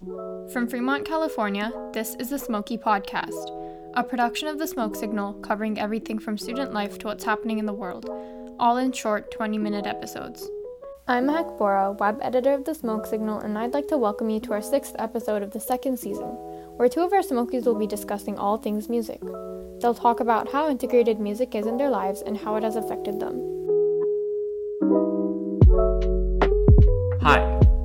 From 0.00 0.66
Fremont, 0.66 1.04
California, 1.04 1.70
this 1.92 2.14
is 2.14 2.30
the 2.30 2.36
Smokie 2.36 2.80
Podcast, 2.80 3.50
a 3.92 4.02
production 4.02 4.48
of 4.48 4.58
the 4.58 4.66
Smoke 4.66 4.96
Signal 4.96 5.34
covering 5.34 5.78
everything 5.78 6.18
from 6.18 6.38
student 6.38 6.72
life 6.72 6.98
to 6.98 7.06
what's 7.06 7.24
happening 7.24 7.58
in 7.58 7.66
the 7.66 7.74
world, 7.74 8.08
all 8.58 8.78
in 8.78 8.92
short 8.92 9.30
20 9.30 9.58
minute 9.58 9.86
episodes. 9.86 10.48
I'm 11.06 11.26
Mahek 11.26 11.58
Bhora, 11.58 11.98
web 11.98 12.18
editor 12.22 12.54
of 12.54 12.64
the 12.64 12.74
Smoke 12.74 13.04
Signal, 13.04 13.40
and 13.40 13.58
I'd 13.58 13.74
like 13.74 13.88
to 13.88 13.98
welcome 13.98 14.30
you 14.30 14.40
to 14.40 14.54
our 14.54 14.62
sixth 14.62 14.96
episode 14.98 15.42
of 15.42 15.50
the 15.50 15.60
second 15.60 15.98
season, 15.98 16.28
where 16.78 16.88
two 16.88 17.02
of 17.02 17.12
our 17.12 17.22
Smokies 17.22 17.66
will 17.66 17.78
be 17.78 17.86
discussing 17.86 18.38
all 18.38 18.56
things 18.56 18.88
music. 18.88 19.20
They'll 19.80 19.92
talk 19.92 20.20
about 20.20 20.50
how 20.50 20.70
integrated 20.70 21.20
music 21.20 21.54
is 21.54 21.66
in 21.66 21.76
their 21.76 21.90
lives 21.90 22.22
and 22.22 22.38
how 22.38 22.56
it 22.56 22.62
has 22.62 22.76
affected 22.76 23.20
them. 23.20 23.59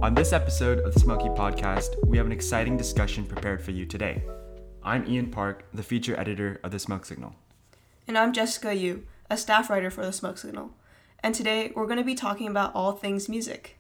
On 0.06 0.14
this 0.14 0.34
episode 0.34 0.82
of 0.82 0.94
the 0.94 1.00
Smokie 1.00 1.36
Podcast, 1.36 1.96
we 2.06 2.16
have 2.18 2.28
an 2.28 2.32
exciting 2.32 2.78
discussion 2.78 3.26
prepared 3.26 3.60
for 3.60 3.72
you 3.72 3.88
today. 3.88 4.22
I'm 4.84 5.04
Ian 5.10 5.32
Park, 5.32 5.66
the 5.74 5.82
feature 5.82 6.16
editor 6.20 6.60
of 6.64 6.70
the 6.70 6.78
Smoke 6.78 7.06
Signal. 7.06 7.34
And 8.08 8.16
I'm 8.16 8.32
Jessica 8.32 8.76
Yu, 8.76 9.08
a 9.32 9.36
staff 9.36 9.68
writer 9.68 9.90
for 9.90 10.06
the 10.06 10.14
Smoke 10.14 10.38
Signal. 10.38 10.70
And 11.22 11.34
today 11.34 11.72
we're 11.76 11.88
going 11.88 11.98
to 11.98 12.04
be 12.04 12.14
talking 12.14 12.48
about 12.48 12.76
all 12.76 12.92
things 12.92 13.28
music. 13.28 13.80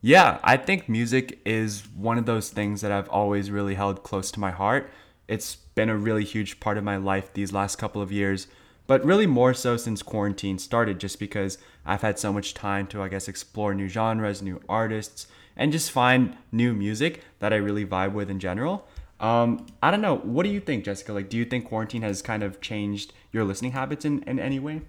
Yeah, 0.00 0.38
I 0.44 0.56
think 0.56 0.88
music 0.88 1.40
is 1.44 1.82
one 1.96 2.16
of 2.16 2.26
those 2.26 2.50
things 2.50 2.80
that 2.82 2.92
I've 2.92 3.08
always 3.08 3.50
really 3.50 3.74
held 3.74 4.04
close 4.04 4.30
to 4.30 4.38
my 4.38 4.52
heart. 4.52 4.92
It's 5.26 5.56
been 5.56 5.88
a 5.88 5.96
really 5.96 6.22
huge 6.22 6.60
part 6.60 6.78
of 6.78 6.84
my 6.84 6.98
life 6.98 7.32
these 7.32 7.52
last 7.52 7.78
couple 7.78 8.00
of 8.00 8.12
years, 8.12 8.46
but 8.88 9.04
really 9.04 9.26
more 9.26 9.54
so 9.54 9.76
since 9.76 10.02
quarantine 10.02 10.58
started, 10.58 10.98
just 10.98 11.20
because 11.20 11.58
I've 11.86 12.00
had 12.00 12.18
so 12.18 12.32
much 12.32 12.54
time 12.54 12.88
to, 12.88 13.02
I 13.02 13.08
guess, 13.08 13.28
explore 13.28 13.74
new 13.74 13.86
genres, 13.86 14.42
new 14.42 14.60
artists, 14.68 15.28
and 15.56 15.70
just 15.70 15.90
find 15.90 16.36
new 16.50 16.72
music 16.72 17.22
that 17.38 17.52
I 17.52 17.56
really 17.56 17.84
vibe 17.84 18.14
with 18.14 18.30
in 18.30 18.40
general. 18.40 18.88
Um, 19.20 19.66
I 19.82 19.90
don't 19.90 20.00
know. 20.00 20.16
What 20.16 20.44
do 20.44 20.48
you 20.48 20.60
think, 20.60 20.84
Jessica? 20.84 21.12
Like, 21.12 21.28
do 21.28 21.36
you 21.36 21.44
think 21.44 21.66
quarantine 21.66 22.00
has 22.00 22.22
kind 22.22 22.42
of 22.42 22.62
changed 22.62 23.12
your 23.30 23.44
listening 23.44 23.72
habits 23.72 24.06
in, 24.06 24.22
in 24.22 24.38
any 24.38 24.58
way? 24.58 24.80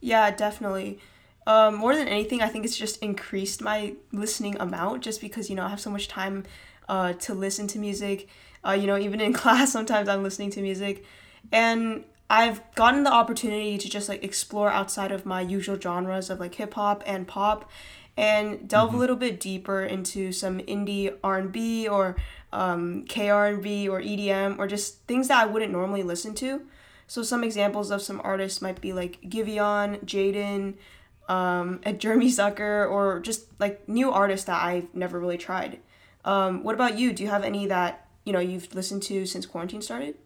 Yeah, 0.00 0.30
definitely. 0.30 0.98
Um, 1.46 1.74
more 1.74 1.94
than 1.94 2.08
anything, 2.08 2.40
I 2.40 2.48
think 2.48 2.64
it's 2.64 2.76
just 2.76 3.02
increased 3.02 3.60
my 3.60 3.96
listening 4.12 4.56
amount 4.58 5.02
just 5.02 5.20
because, 5.20 5.50
you 5.50 5.56
know, 5.56 5.64
I 5.64 5.68
have 5.68 5.80
so 5.80 5.90
much 5.90 6.08
time 6.08 6.44
uh, 6.88 7.12
to 7.14 7.34
listen 7.34 7.66
to 7.68 7.78
music. 7.78 8.28
Uh, 8.66 8.72
you 8.72 8.86
know, 8.86 8.96
even 8.96 9.20
in 9.20 9.32
class, 9.34 9.72
sometimes 9.72 10.08
I'm 10.08 10.22
listening 10.22 10.50
to 10.52 10.62
music. 10.62 11.04
And 11.52 12.04
I've 12.28 12.60
gotten 12.74 13.04
the 13.04 13.12
opportunity 13.12 13.78
to 13.78 13.88
just 13.88 14.08
like 14.08 14.24
explore 14.24 14.70
outside 14.70 15.12
of 15.12 15.24
my 15.24 15.40
usual 15.40 15.78
genres 15.78 16.28
of 16.28 16.40
like 16.40 16.56
hip 16.56 16.74
hop 16.74 17.02
and 17.06 17.26
pop 17.26 17.70
and 18.16 18.68
delve 18.68 18.88
mm-hmm. 18.88 18.96
a 18.96 19.00
little 19.00 19.16
bit 19.16 19.38
deeper 19.38 19.82
into 19.82 20.32
some 20.32 20.58
indie 20.60 21.14
R&B 21.22 21.86
or 21.86 22.16
um, 22.52 23.04
KR&B 23.06 23.88
or 23.88 24.00
EDM 24.00 24.58
or 24.58 24.66
just 24.66 25.02
things 25.06 25.28
that 25.28 25.42
I 25.42 25.46
wouldn't 25.46 25.72
normally 25.72 26.02
listen 26.02 26.34
to. 26.36 26.62
So 27.06 27.22
some 27.22 27.44
examples 27.44 27.90
of 27.90 28.02
some 28.02 28.20
artists 28.24 28.60
might 28.60 28.80
be 28.80 28.92
like 28.92 29.20
Giveon, 29.22 30.04
Jaden, 30.04 30.74
um, 31.28 31.80
a 31.86 31.92
Jeremy 31.92 32.28
Zucker, 32.28 32.90
or 32.90 33.20
just 33.20 33.46
like 33.60 33.88
new 33.88 34.10
artists 34.10 34.46
that 34.46 34.62
I've 34.62 34.92
never 34.94 35.20
really 35.20 35.38
tried. 35.38 35.80
Um, 36.24 36.64
what 36.64 36.74
about 36.74 36.98
you? 36.98 37.12
Do 37.12 37.22
you 37.22 37.28
have 37.28 37.44
any 37.44 37.66
that 37.66 38.08
you 38.24 38.32
know 38.32 38.40
you've 38.40 38.74
listened 38.74 39.04
to 39.04 39.26
since 39.26 39.46
quarantine 39.46 39.82
started? 39.82 40.16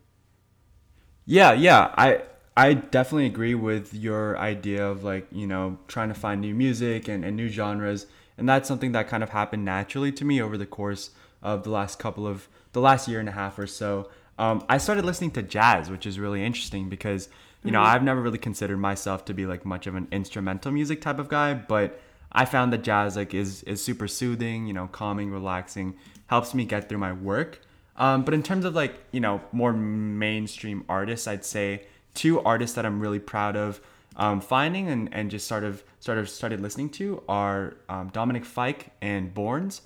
Yeah, 1.26 1.52
yeah. 1.52 1.94
I 1.96 2.22
I 2.56 2.74
definitely 2.74 3.26
agree 3.26 3.54
with 3.54 3.94
your 3.94 4.36
idea 4.38 4.86
of 4.86 5.04
like, 5.04 5.26
you 5.32 5.46
know, 5.46 5.78
trying 5.88 6.08
to 6.08 6.14
find 6.14 6.40
new 6.40 6.54
music 6.54 7.08
and, 7.08 7.24
and 7.24 7.36
new 7.36 7.48
genres. 7.48 8.06
And 8.36 8.48
that's 8.48 8.68
something 8.68 8.92
that 8.92 9.08
kind 9.08 9.22
of 9.22 9.30
happened 9.30 9.64
naturally 9.64 10.12
to 10.12 10.24
me 10.24 10.42
over 10.42 10.58
the 10.58 10.66
course 10.66 11.10
of 11.42 11.62
the 11.62 11.70
last 11.70 11.98
couple 11.98 12.26
of 12.26 12.48
the 12.72 12.80
last 12.80 13.08
year 13.08 13.20
and 13.20 13.28
a 13.28 13.32
half 13.32 13.58
or 13.58 13.66
so. 13.66 14.10
Um, 14.38 14.64
I 14.68 14.78
started 14.78 15.04
listening 15.04 15.32
to 15.32 15.42
jazz, 15.42 15.90
which 15.90 16.06
is 16.06 16.18
really 16.18 16.44
interesting 16.44 16.88
because, 16.88 17.28
you 17.62 17.70
know, 17.70 17.78
mm-hmm. 17.80 17.94
I've 17.94 18.02
never 18.02 18.20
really 18.22 18.38
considered 18.38 18.78
myself 18.78 19.24
to 19.26 19.34
be 19.34 19.46
like 19.46 19.64
much 19.66 19.86
of 19.86 19.94
an 19.94 20.08
instrumental 20.10 20.72
music 20.72 21.00
type 21.00 21.18
of 21.18 21.28
guy, 21.28 21.54
but 21.54 22.00
I 22.32 22.44
found 22.44 22.72
that 22.72 22.82
jazz 22.82 23.16
like 23.16 23.34
is 23.34 23.62
is 23.64 23.84
super 23.84 24.08
soothing, 24.08 24.66
you 24.66 24.72
know, 24.72 24.86
calming, 24.86 25.30
relaxing, 25.30 25.96
helps 26.26 26.54
me 26.54 26.64
get 26.64 26.88
through 26.88 26.98
my 26.98 27.12
work. 27.12 27.60
Um, 28.00 28.24
but 28.24 28.32
in 28.32 28.42
terms 28.42 28.64
of 28.64 28.74
like 28.74 28.98
you 29.12 29.20
know 29.20 29.40
more 29.52 29.72
mainstream 29.72 30.84
artists, 30.88 31.28
I'd 31.28 31.44
say 31.44 31.84
two 32.14 32.40
artists 32.40 32.74
that 32.74 32.84
I'm 32.84 32.98
really 32.98 33.20
proud 33.20 33.56
of 33.56 33.80
um, 34.16 34.40
finding 34.40 34.88
and, 34.88 35.12
and 35.12 35.30
just 35.30 35.46
sort 35.46 35.62
of 35.62 35.84
sort 36.00 36.18
of 36.18 36.28
started 36.28 36.60
listening 36.60 36.88
to 36.90 37.22
are 37.28 37.74
um, 37.88 38.08
Dominic 38.08 38.44
Fike 38.44 38.90
and 39.00 39.32
Borns. 39.32 39.82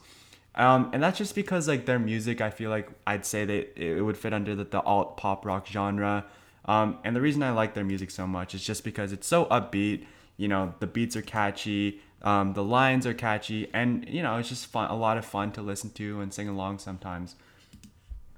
Um, 0.55 0.91
and 0.93 1.03
that's 1.03 1.19
just 1.19 1.35
because 1.35 1.67
like 1.67 1.85
their 1.85 1.99
music, 1.99 2.41
I 2.41 2.51
feel 2.51 2.71
like 2.71 2.89
I'd 3.05 3.27
say 3.27 3.45
that 3.45 3.77
it 3.77 4.01
would 4.01 4.17
fit 4.17 4.33
under 4.33 4.55
the, 4.55 4.63
the 4.63 4.81
alt 4.81 5.17
pop 5.17 5.45
rock 5.45 5.67
genre. 5.67 6.25
Um, 6.67 6.99
and 7.03 7.15
the 7.15 7.21
reason 7.21 7.43
I 7.43 7.51
like 7.51 7.75
their 7.75 7.85
music 7.85 8.13
so 8.13 8.29
much 8.29 8.55
is 8.55 8.65
just 8.65 8.85
because 8.85 9.13
it's 9.13 9.27
so 9.27 9.47
upbeat. 9.47 10.07
You 10.37 10.47
know, 10.47 10.75
the 10.79 10.87
beats 10.87 11.17
are 11.17 11.23
catchy, 11.23 12.01
um, 12.23 12.55
the 12.55 12.63
lines 12.63 13.07
are 13.07 13.15
catchy, 13.15 13.69
and 13.75 14.09
you 14.09 14.23
know, 14.23 14.37
it's 14.39 14.49
just 14.49 14.67
fun, 14.67 14.91
a 14.91 14.97
lot 14.97 15.19
of 15.19 15.25
fun 15.25 15.53
to 15.53 15.63
listen 15.63 15.91
to 15.91 16.21
and 16.21 16.33
sing 16.33 16.49
along 16.49 16.79
sometimes. 16.79 17.35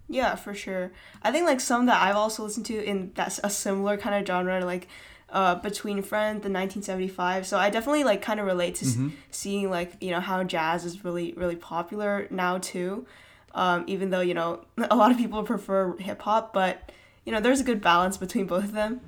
Yeah, 0.09 0.37
for 0.37 0.55
sure. 0.55 0.93
I 1.23 1.33
think 1.33 1.47
like 1.47 1.61
some 1.61 1.87
that 1.87 2.01
I've 2.01 2.17
also 2.17 2.45
listened 2.45 2.67
to 2.67 2.85
in 2.85 3.13
that's 3.15 3.41
a 3.43 3.51
similar 3.51 3.97
kind 3.97 4.15
of 4.15 4.27
genre, 4.27 4.65
like 4.65 4.89
uh, 5.31 5.57
Between 5.57 6.03
Friends, 6.03 6.43
the 6.43 6.51
1975. 6.51 7.47
So 7.47 7.59
I 7.59 7.71
definitely 7.71 8.05
like 8.05 8.23
kind 8.23 8.39
of 8.39 8.47
relate 8.47 8.77
to 8.77 8.85
mm-hmm. 8.85 9.09
seeing 9.31 9.71
like 9.71 10.01
you 10.01 10.11
know 10.11 10.21
how 10.21 10.45
jazz 10.45 10.85
is 10.85 11.05
really 11.05 11.33
really 11.37 11.57
popular 11.57 12.29
now 12.31 12.59
too. 12.59 13.07
Um, 13.55 13.85
even 13.87 14.11
though 14.11 14.21
you 14.21 14.35
know 14.35 14.65
a 14.91 14.97
lot 14.97 15.11
of 15.11 15.19
people 15.19 15.43
prefer 15.43 15.97
hip 15.97 16.23
hop, 16.23 16.53
but 16.53 16.93
you 17.25 17.33
know 17.33 17.41
there's 17.41 17.61
a 17.61 17.65
good 17.65 17.81
balance 17.81 18.17
between 18.17 18.47
both 18.55 18.65
of 18.65 18.73
them. 18.73 19.01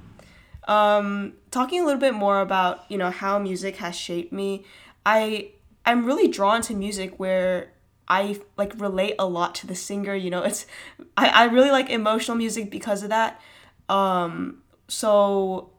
Um, 0.66 1.34
talking 1.50 1.80
a 1.80 1.84
little 1.84 2.00
bit 2.00 2.12
more 2.14 2.40
about 2.40 2.84
you 2.90 2.98
know 2.98 3.10
how 3.10 3.38
music 3.38 3.76
has 3.76 3.96
shaped 3.96 4.32
me, 4.32 4.64
I 5.06 5.52
I'm 5.86 6.04
really 6.04 6.28
drawn 6.28 6.60
to 6.62 6.74
music 6.74 7.18
where 7.18 7.70
I 8.08 8.40
like 8.56 8.72
relate 8.80 9.14
a 9.18 9.26
lot 9.26 9.54
to 9.56 9.66
the 9.66 9.74
singer. 9.74 10.14
You 10.14 10.30
know, 10.30 10.42
it's 10.42 10.66
I, 11.16 11.28
I 11.28 11.44
really 11.44 11.70
like 11.70 11.90
emotional 11.90 12.36
music 12.36 12.70
because 12.70 13.02
of 13.02 13.10
that. 13.10 13.40
Um, 13.88 14.62
so 14.88 15.70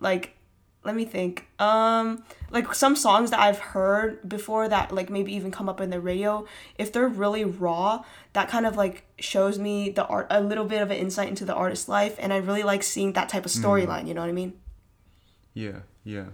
like 0.00 0.36
let 0.86 0.94
me 0.94 1.04
think. 1.04 1.46
Um, 1.58 2.24
like 2.50 2.72
some 2.72 2.94
songs 2.96 3.30
that 3.32 3.40
I've 3.40 3.58
heard 3.58 4.26
before 4.26 4.68
that 4.68 4.92
like 4.92 5.10
maybe 5.10 5.34
even 5.34 5.50
come 5.50 5.68
up 5.68 5.80
in 5.80 5.90
the 5.90 6.00
radio, 6.00 6.46
if 6.78 6.92
they're 6.92 7.08
really 7.08 7.44
raw, 7.44 8.04
that 8.32 8.48
kind 8.48 8.64
of 8.64 8.76
like 8.76 9.04
shows 9.18 9.58
me 9.58 9.90
the 9.90 10.06
art 10.06 10.28
a 10.30 10.40
little 10.40 10.64
bit 10.64 10.80
of 10.80 10.90
an 10.90 10.96
insight 10.96 11.28
into 11.28 11.44
the 11.44 11.54
artist's 11.54 11.88
life, 11.88 12.14
and 12.18 12.32
I 12.32 12.36
really 12.36 12.62
like 12.62 12.82
seeing 12.82 13.12
that 13.14 13.28
type 13.28 13.44
of 13.44 13.52
mm. 13.52 13.62
storyline. 13.62 14.04
Mm. 14.04 14.08
You 14.08 14.14
know 14.14 14.20
what 14.20 14.30
I 14.30 14.32
mean? 14.32 14.54
Yeah, 15.52 15.80
yeah. 16.04 16.26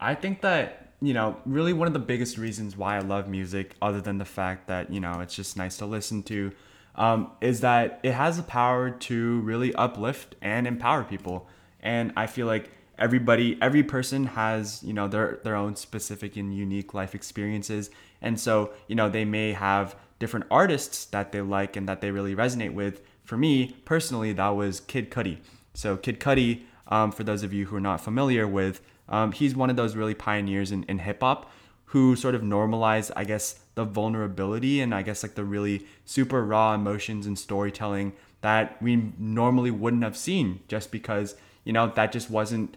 I 0.00 0.14
think 0.14 0.40
that 0.40 0.83
you 1.00 1.14
know, 1.14 1.36
really 1.44 1.72
one 1.72 1.86
of 1.86 1.92
the 1.92 1.98
biggest 1.98 2.38
reasons 2.38 2.76
why 2.76 2.96
I 2.96 3.00
love 3.00 3.28
music, 3.28 3.74
other 3.82 4.00
than 4.00 4.18
the 4.18 4.24
fact 4.24 4.68
that, 4.68 4.90
you 4.92 5.00
know, 5.00 5.20
it's 5.20 5.34
just 5.34 5.56
nice 5.56 5.76
to 5.78 5.86
listen 5.86 6.22
to, 6.24 6.52
um, 6.94 7.30
is 7.40 7.60
that 7.60 8.00
it 8.02 8.12
has 8.12 8.36
the 8.36 8.42
power 8.42 8.90
to 8.90 9.40
really 9.40 9.74
uplift 9.74 10.36
and 10.40 10.66
empower 10.66 11.04
people. 11.04 11.48
And 11.82 12.12
I 12.16 12.26
feel 12.26 12.46
like 12.46 12.70
everybody, 12.98 13.58
every 13.60 13.82
person 13.82 14.26
has, 14.26 14.82
you 14.82 14.92
know, 14.92 15.08
their, 15.08 15.40
their 15.42 15.56
own 15.56 15.76
specific 15.76 16.36
and 16.36 16.56
unique 16.56 16.94
life 16.94 17.14
experiences. 17.14 17.90
And 18.22 18.38
so, 18.38 18.70
you 18.88 18.94
know, 18.94 19.08
they 19.08 19.24
may 19.24 19.52
have 19.52 19.96
different 20.18 20.46
artists 20.50 21.04
that 21.06 21.32
they 21.32 21.40
like 21.40 21.76
and 21.76 21.88
that 21.88 22.00
they 22.00 22.10
really 22.10 22.34
resonate 22.34 22.72
with. 22.72 23.02
For 23.24 23.36
me, 23.36 23.76
personally, 23.84 24.32
that 24.32 24.48
was 24.48 24.80
Kid 24.80 25.10
Cudi. 25.10 25.38
So, 25.74 25.96
Kid 25.96 26.20
Cudi, 26.20 26.62
um, 26.88 27.10
for 27.10 27.24
those 27.24 27.42
of 27.42 27.52
you 27.52 27.66
who 27.66 27.76
are 27.76 27.80
not 27.80 28.00
familiar 28.00 28.46
with, 28.46 28.80
um, 29.08 29.32
he's 29.32 29.54
one 29.54 29.70
of 29.70 29.76
those 29.76 29.96
really 29.96 30.14
pioneers 30.14 30.72
in, 30.72 30.84
in 30.84 30.98
hip 30.98 31.20
hop 31.20 31.50
who 31.86 32.16
sort 32.16 32.34
of 32.34 32.42
normalized, 32.42 33.12
I 33.14 33.24
guess, 33.24 33.60
the 33.74 33.84
vulnerability 33.84 34.80
and 34.80 34.94
I 34.94 35.02
guess 35.02 35.22
like 35.22 35.34
the 35.34 35.44
really 35.44 35.86
super 36.04 36.44
raw 36.44 36.74
emotions 36.74 37.26
and 37.26 37.38
storytelling 37.38 38.14
that 38.40 38.80
we 38.82 39.12
normally 39.18 39.70
wouldn't 39.70 40.02
have 40.02 40.16
seen 40.16 40.60
just 40.68 40.90
because, 40.90 41.36
you 41.64 41.72
know, 41.72 41.92
that 41.94 42.12
just 42.12 42.30
wasn't 42.30 42.76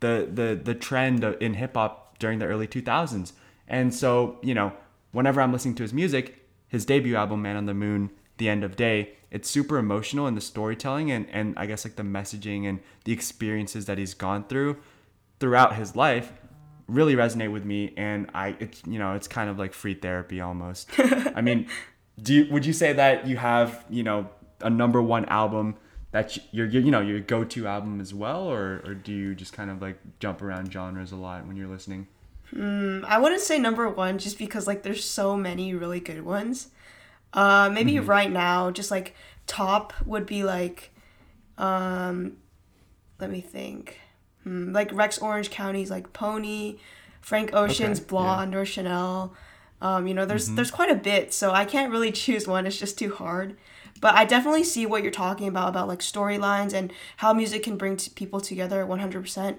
the 0.00 0.28
the 0.32 0.60
the 0.62 0.74
trend 0.74 1.24
in 1.24 1.54
hip 1.54 1.74
hop 1.74 2.18
during 2.18 2.38
the 2.38 2.46
early 2.46 2.66
2000s. 2.66 3.32
And 3.66 3.94
so, 3.94 4.38
you 4.42 4.54
know, 4.54 4.72
whenever 5.12 5.40
I'm 5.40 5.52
listening 5.52 5.74
to 5.76 5.82
his 5.82 5.92
music, 5.92 6.46
his 6.68 6.84
debut 6.84 7.16
album 7.16 7.42
Man 7.42 7.56
on 7.56 7.66
the 7.66 7.74
Moon, 7.74 8.10
The 8.36 8.48
End 8.48 8.64
of 8.64 8.76
Day, 8.76 9.14
it's 9.30 9.50
super 9.50 9.78
emotional 9.78 10.26
in 10.26 10.34
the 10.34 10.40
storytelling 10.40 11.10
and 11.10 11.26
and 11.30 11.54
I 11.56 11.66
guess 11.66 11.84
like 11.84 11.96
the 11.96 12.02
messaging 12.02 12.68
and 12.68 12.80
the 13.04 13.12
experiences 13.12 13.86
that 13.86 13.98
he's 13.98 14.14
gone 14.14 14.44
through 14.44 14.76
throughout 15.40 15.76
his 15.76 15.96
life 15.96 16.32
really 16.86 17.14
resonate 17.14 17.50
with 17.50 17.64
me 17.64 17.94
and 17.96 18.30
I 18.34 18.56
it's 18.60 18.82
you 18.86 18.98
know 18.98 19.14
it's 19.14 19.28
kind 19.28 19.48
of 19.48 19.58
like 19.58 19.72
free 19.72 19.94
therapy 19.94 20.40
almost. 20.40 20.90
I 20.98 21.40
mean, 21.40 21.66
do 22.22 22.34
you, 22.34 22.52
would 22.52 22.66
you 22.66 22.72
say 22.72 22.92
that 22.92 23.26
you 23.26 23.36
have, 23.36 23.84
you 23.88 24.02
know, 24.02 24.28
a 24.60 24.70
number 24.70 25.02
one 25.02 25.24
album 25.26 25.76
that 26.10 26.38
your 26.52 26.66
you 26.66 26.90
know, 26.90 27.00
your 27.00 27.20
go-to 27.20 27.66
album 27.66 28.00
as 28.00 28.12
well 28.12 28.42
or 28.42 28.82
or 28.84 28.94
do 28.94 29.12
you 29.12 29.34
just 29.34 29.52
kind 29.52 29.70
of 29.70 29.80
like 29.80 29.98
jump 30.18 30.42
around 30.42 30.72
genres 30.72 31.12
a 31.12 31.16
lot 31.16 31.46
when 31.46 31.56
you're 31.56 31.68
listening? 31.68 32.06
Mm, 32.52 33.04
I 33.04 33.18
wouldn't 33.18 33.40
say 33.40 33.58
number 33.58 33.88
one 33.88 34.18
just 34.18 34.38
because 34.38 34.66
like 34.66 34.82
there's 34.82 35.04
so 35.04 35.36
many 35.36 35.74
really 35.74 36.00
good 36.00 36.24
ones. 36.24 36.68
Uh, 37.32 37.68
maybe 37.72 37.98
right 37.98 38.30
now, 38.30 38.70
just 38.70 38.92
like 38.92 39.16
top 39.46 39.92
would 40.06 40.24
be 40.24 40.44
like, 40.44 40.92
um, 41.58 42.36
let 43.18 43.28
me 43.28 43.40
think, 43.40 43.98
like 44.44 44.92
Rex 44.92 45.18
Orange 45.18 45.50
County's 45.50 45.90
like 45.90 46.12
Pony, 46.12 46.78
Frank 47.20 47.54
Ocean's 47.54 47.98
Okay, 47.98 48.06
yeah. 48.06 48.10
Blonde 48.10 48.54
or 48.54 48.64
Chanel. 48.64 49.34
Um, 49.80 50.06
you 50.06 50.14
know, 50.14 50.24
there's 50.24 50.48
there's 50.50 50.70
quite 50.70 50.90
a 50.90 50.94
bit, 50.94 51.32
so 51.32 51.50
I 51.52 51.64
can't 51.64 51.90
really 51.92 52.12
choose 52.24 52.46
one. 52.46 52.66
It's 52.66 52.78
just 52.78 52.98
too 52.98 53.14
hard. 53.14 53.56
But 54.00 54.14
I 54.14 54.24
definitely 54.24 54.64
see 54.64 54.86
what 54.86 55.02
you're 55.02 55.12
talking 55.12 55.48
about 55.48 55.68
about 55.68 55.88
like 55.88 56.00
storylines 56.00 56.72
and 56.72 56.92
how 57.18 57.32
music 57.32 57.62
can 57.62 57.76
bring 57.76 57.96
t- 57.96 58.10
people 58.14 58.40
together 58.40 58.84
100%. 58.84 59.56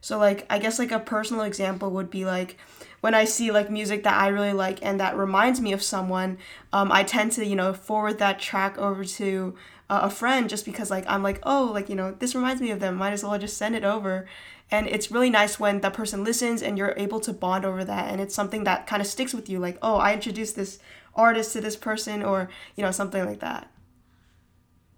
So 0.00 0.18
like 0.18 0.46
I 0.48 0.58
guess 0.58 0.78
like 0.78 0.92
a 0.92 1.00
personal 1.00 1.42
example 1.42 1.90
would 1.90 2.10
be 2.10 2.24
like 2.24 2.56
when 3.00 3.14
I 3.14 3.24
see 3.24 3.50
like 3.50 3.70
music 3.70 4.04
that 4.04 4.14
I 4.20 4.28
really 4.28 4.52
like 4.52 4.78
and 4.82 5.00
that 5.00 5.16
reminds 5.16 5.60
me 5.60 5.72
of 5.72 5.82
someone, 5.82 6.38
um, 6.72 6.92
I 6.92 7.02
tend 7.02 7.32
to 7.32 7.44
you 7.44 7.56
know 7.56 7.72
forward 7.72 8.18
that 8.18 8.38
track 8.38 8.78
over 8.78 9.04
to 9.04 9.54
uh, 9.90 10.00
a 10.02 10.10
friend 10.10 10.48
just 10.48 10.64
because 10.64 10.90
like 10.90 11.04
I'm 11.08 11.22
like 11.22 11.40
oh 11.44 11.70
like 11.72 11.88
you 11.88 11.96
know 11.96 12.12
this 12.12 12.34
reminds 12.34 12.60
me 12.60 12.70
of 12.70 12.80
them. 12.80 12.96
Might 12.96 13.12
as 13.12 13.22
well 13.22 13.38
just 13.38 13.56
send 13.56 13.74
it 13.74 13.84
over. 13.84 14.26
And 14.70 14.86
it's 14.86 15.10
really 15.10 15.30
nice 15.30 15.58
when 15.58 15.80
that 15.80 15.94
person 15.94 16.24
listens 16.24 16.62
and 16.62 16.76
you're 16.76 16.92
able 16.98 17.20
to 17.20 17.32
bond 17.32 17.64
over 17.64 17.84
that 17.84 18.10
and 18.12 18.20
it's 18.20 18.34
something 18.34 18.64
that 18.64 18.86
kind 18.86 19.00
of 19.00 19.08
sticks 19.08 19.32
with 19.32 19.48
you 19.48 19.58
like 19.58 19.78
oh 19.80 19.96
I 19.96 20.12
introduced 20.12 20.56
this 20.56 20.78
artist 21.14 21.52
to 21.54 21.60
this 21.60 21.76
person 21.76 22.22
or 22.22 22.50
you 22.76 22.84
know 22.84 22.90
something 22.90 23.24
like 23.24 23.40
that. 23.40 23.70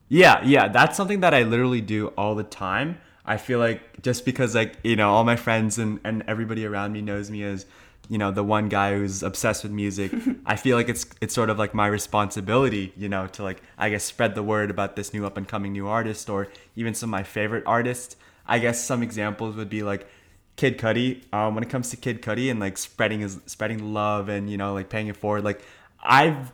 Yeah, 0.08 0.42
yeah, 0.44 0.66
that's 0.66 0.96
something 0.96 1.20
that 1.20 1.32
I 1.34 1.44
literally 1.44 1.80
do 1.80 2.08
all 2.08 2.34
the 2.34 2.42
time. 2.42 2.98
I 3.24 3.36
feel 3.36 3.60
like 3.60 4.02
just 4.02 4.24
because 4.24 4.56
like, 4.56 4.74
you 4.82 4.96
know, 4.96 5.10
all 5.10 5.22
my 5.22 5.36
friends 5.36 5.78
and, 5.78 6.00
and 6.02 6.24
everybody 6.26 6.66
around 6.66 6.92
me 6.92 7.00
knows 7.00 7.30
me 7.30 7.44
as, 7.44 7.64
you 8.10 8.18
know, 8.18 8.32
the 8.32 8.42
one 8.42 8.68
guy 8.68 8.94
who's 8.94 9.22
obsessed 9.22 9.62
with 9.62 9.70
music, 9.70 10.12
I 10.44 10.56
feel 10.56 10.76
like 10.76 10.88
it's 10.88 11.06
it's 11.20 11.32
sort 11.32 11.48
of 11.48 11.60
like 11.60 11.74
my 11.74 11.86
responsibility, 11.86 12.92
you 12.96 13.08
know, 13.08 13.28
to 13.28 13.44
like 13.44 13.62
I 13.78 13.88
guess 13.88 14.02
spread 14.02 14.34
the 14.34 14.42
word 14.42 14.68
about 14.68 14.96
this 14.96 15.14
new 15.14 15.24
up 15.24 15.36
and 15.36 15.46
coming 15.46 15.72
new 15.72 15.86
artist 15.86 16.28
or 16.28 16.48
even 16.74 16.92
some 16.92 17.08
of 17.08 17.12
my 17.12 17.22
favorite 17.22 17.62
artists. 17.66 18.16
I 18.48 18.58
guess 18.58 18.82
some 18.84 19.04
examples 19.04 19.54
would 19.54 19.70
be 19.70 19.84
like 19.84 20.08
Kid 20.56 20.76
Cudi. 20.76 21.22
Um, 21.32 21.54
when 21.54 21.62
it 21.62 21.70
comes 21.70 21.90
to 21.90 21.96
Kid 21.96 22.20
Cudi 22.20 22.50
and 22.50 22.58
like 22.58 22.78
spreading 22.78 23.20
his 23.20 23.38
spreading 23.46 23.94
love 23.94 24.28
and 24.28 24.50
you 24.50 24.56
know 24.56 24.74
like 24.74 24.88
paying 24.88 25.06
it 25.06 25.16
forward, 25.16 25.44
like 25.44 25.62
I've 26.02 26.50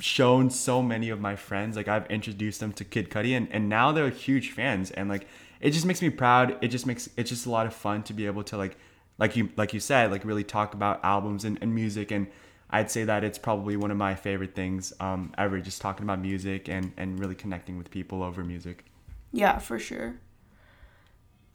shown 0.00 0.48
so 0.48 0.82
many 0.82 1.10
of 1.10 1.20
my 1.20 1.36
friends 1.36 1.76
like 1.76 1.86
I've 1.86 2.06
introduced 2.06 2.60
them 2.60 2.72
to 2.72 2.84
Kid 2.84 3.10
Cudi 3.10 3.36
and, 3.36 3.46
and 3.52 3.68
now 3.68 3.92
they're 3.92 4.08
huge 4.08 4.52
fans 4.52 4.90
and 4.90 5.10
like 5.10 5.28
it 5.60 5.70
just 5.70 5.84
makes 5.84 6.00
me 6.00 6.08
proud. 6.08 6.56
It 6.64 6.68
just 6.68 6.86
makes 6.86 7.10
it's 7.18 7.28
just 7.28 7.44
a 7.44 7.50
lot 7.50 7.66
of 7.66 7.74
fun 7.74 8.02
to 8.04 8.14
be 8.14 8.24
able 8.24 8.42
to 8.44 8.56
like 8.56 8.78
like 9.18 9.36
you 9.36 9.50
like 9.56 9.72
you 9.72 9.80
said 9.80 10.10
like 10.10 10.24
really 10.24 10.44
talk 10.44 10.74
about 10.74 11.04
albums 11.04 11.44
and, 11.44 11.58
and 11.60 11.74
music 11.74 12.10
and 12.10 12.26
I'd 12.70 12.90
say 12.90 13.04
that 13.04 13.22
it's 13.22 13.38
probably 13.38 13.76
one 13.76 13.90
of 13.90 13.96
my 13.96 14.14
favorite 14.14 14.54
things 14.54 14.92
um, 14.98 15.32
ever 15.38 15.60
just 15.60 15.80
talking 15.80 16.04
about 16.04 16.18
music 16.18 16.68
and 16.68 16.92
and 16.96 17.18
really 17.18 17.34
connecting 17.34 17.78
with 17.78 17.90
people 17.90 18.22
over 18.22 18.42
music. 18.42 18.84
Yeah, 19.32 19.58
for 19.58 19.78
sure. 19.78 20.16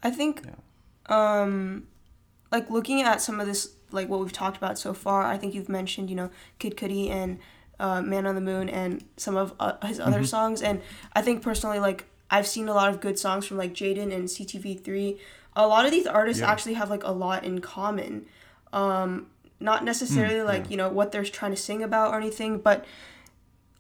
I 0.02 0.12
think 0.12 0.44
um 1.08 1.88
like 2.52 2.70
looking 2.70 3.02
at 3.02 3.22
some 3.22 3.40
of 3.40 3.48
this 3.48 3.74
like 3.92 4.08
what 4.08 4.20
we've 4.20 4.32
talked 4.32 4.58
about 4.58 4.78
so 4.78 4.94
far, 4.94 5.24
I 5.24 5.38
think 5.38 5.54
you've 5.54 5.70
mentioned, 5.70 6.10
you 6.10 6.16
know, 6.16 6.30
Kid 6.60 6.78
Cudi 6.78 7.10
and 7.10 7.40
uh, 7.80 8.02
Man 8.02 8.28
on 8.28 8.36
the 8.36 8.42
Moon 8.42 8.70
and 8.70 9.04
some 9.18 9.36
of 9.36 9.54
uh, 9.60 9.74
his 9.86 10.00
other 10.00 10.24
songs 10.24 10.62
and 10.62 10.82
I 11.14 11.22
think 11.22 11.42
personally 11.42 11.80
like 11.80 12.06
I've 12.32 12.48
seen 12.48 12.68
a 12.70 12.74
lot 12.74 12.90
of 12.90 13.02
good 13.02 13.18
songs 13.18 13.46
from 13.46 13.58
like 13.58 13.74
Jaden 13.74 14.14
and 14.14 14.28
CTV3. 14.28 15.18
A 15.56 15.68
lot 15.68 15.86
of 15.86 15.92
these 15.92 16.06
artists 16.08 16.42
Yeah. 16.42 16.52
actually 16.52 16.76
have 16.76 16.90
like 16.90 17.04
a 17.04 17.12
lot 17.12 17.44
in 17.44 17.60
common. 17.62 18.26
Um 18.74 19.28
not 19.62 19.84
necessarily 19.84 20.42
like, 20.42 20.64
yeah. 20.66 20.70
you 20.72 20.78
know, 20.78 20.90
what 20.90 21.12
they're 21.12 21.24
trying 21.26 21.52
to 21.52 21.58
sing 21.58 21.84
about 21.84 22.14
or 22.14 22.18
anything, 22.18 22.60
but 22.60 22.86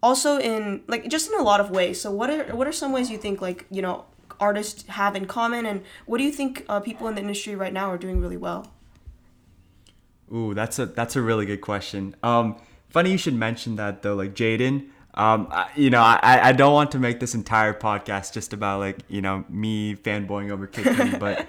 also 0.04 0.38
in 0.38 0.82
like 0.88 1.08
just 1.08 1.32
in 1.32 1.40
a 1.40 1.44
lot 1.44 1.60
of 1.62 1.70
ways. 1.72 2.02
So 2.02 2.12
what 2.12 2.30
are 2.30 2.44
what 2.56 2.68
are 2.68 2.72
some 2.74 2.92
ways 2.92 3.10
you 3.10 3.18
think 3.18 3.42
like 3.42 3.66
you 3.72 3.82
know 3.82 4.06
artists 4.40 4.86
have 4.88 5.16
in 5.16 5.26
common, 5.26 5.66
and 5.66 5.84
what 6.06 6.18
do 6.18 6.24
you 6.24 6.32
think 6.32 6.66
uh, 6.70 6.80
people 6.80 7.08
in 7.08 7.16
the 7.16 7.22
industry 7.22 7.56
right 7.56 7.74
now 7.74 7.90
are 7.92 7.98
doing 7.98 8.20
really 8.22 8.38
well? 8.38 8.72
Ooh, 10.34 10.54
that's 10.54 10.80
a 10.80 10.86
that's 10.86 11.16
a 11.16 11.22
really 11.22 11.46
good 11.46 11.62
question. 11.62 12.16
Um, 12.24 12.58
funny 12.90 13.12
you 13.12 13.18
should 13.18 13.34
mention 13.34 13.76
that 13.78 14.02
though. 14.02 14.16
Like 14.16 14.34
Jaden, 14.36 14.90
um, 15.20 15.50
I, 15.52 15.70
you 15.76 15.90
know, 15.90 16.02
I 16.02 16.50
I 16.50 16.52
don't 16.54 16.72
want 16.72 16.92
to 16.92 17.00
make 17.00 17.20
this 17.20 17.36
entire 17.36 17.74
podcast 17.74 18.32
just 18.32 18.54
about 18.54 18.80
like 18.80 19.00
you 19.10 19.22
know 19.22 19.44
me 19.50 19.96
fanboying 19.96 20.50
over 20.50 20.66
Kid 20.66 20.86
Cudi, 20.86 21.20
but 21.20 21.46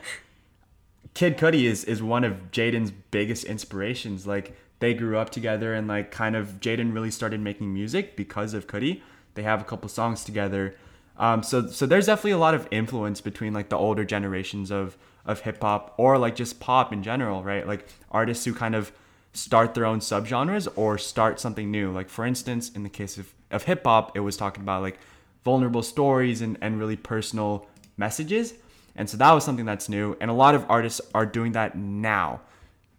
Kid 1.14 1.38
Cudi 1.38 1.66
is 1.66 1.84
is 1.84 2.02
one 2.02 2.24
of 2.24 2.50
Jaden's 2.50 2.90
biggest 2.90 3.44
inspirations. 3.44 4.26
Like 4.26 4.56
they 4.80 4.92
grew 4.92 5.16
up 5.16 5.30
together, 5.30 5.72
and 5.72 5.86
like 5.86 6.10
kind 6.10 6.34
of 6.34 6.60
Jaden 6.60 6.92
really 6.92 7.12
started 7.12 7.40
making 7.40 7.72
music 7.72 8.16
because 8.16 8.54
of 8.54 8.66
Cudi. 8.66 9.02
They 9.34 9.44
have 9.44 9.60
a 9.60 9.64
couple 9.64 9.88
songs 9.88 10.24
together. 10.24 10.74
Um, 11.16 11.44
so 11.44 11.68
so 11.68 11.86
there's 11.86 12.06
definitely 12.06 12.32
a 12.32 12.38
lot 12.38 12.54
of 12.54 12.66
influence 12.72 13.20
between 13.20 13.52
like 13.52 13.68
the 13.68 13.78
older 13.78 14.04
generations 14.04 14.72
of 14.72 14.96
of 15.24 15.42
hip 15.42 15.62
hop 15.62 15.94
or 15.96 16.18
like 16.18 16.34
just 16.34 16.58
pop 16.58 16.92
in 16.92 17.04
general, 17.04 17.44
right? 17.44 17.64
Like 17.64 17.86
artists 18.10 18.44
who 18.44 18.52
kind 18.52 18.74
of 18.74 18.90
start 19.32 19.74
their 19.74 19.86
own 19.86 20.00
subgenres 20.00 20.68
or 20.76 20.98
start 20.98 21.38
something 21.40 21.70
new. 21.70 21.90
Like 21.92 22.08
for 22.08 22.24
instance, 22.24 22.70
in 22.70 22.82
the 22.82 22.88
case 22.88 23.18
of, 23.18 23.32
of 23.50 23.64
hip 23.64 23.84
hop, 23.84 24.16
it 24.16 24.20
was 24.20 24.36
talking 24.36 24.62
about 24.62 24.82
like 24.82 24.98
vulnerable 25.44 25.82
stories 25.82 26.40
and, 26.40 26.58
and 26.60 26.78
really 26.78 26.96
personal 26.96 27.66
messages. 27.96 28.54
And 28.96 29.08
so 29.08 29.16
that 29.16 29.32
was 29.32 29.44
something 29.44 29.64
that's 29.64 29.88
new. 29.88 30.16
And 30.20 30.30
a 30.30 30.34
lot 30.34 30.54
of 30.54 30.66
artists 30.68 31.00
are 31.14 31.26
doing 31.26 31.52
that 31.52 31.76
now. 31.76 32.40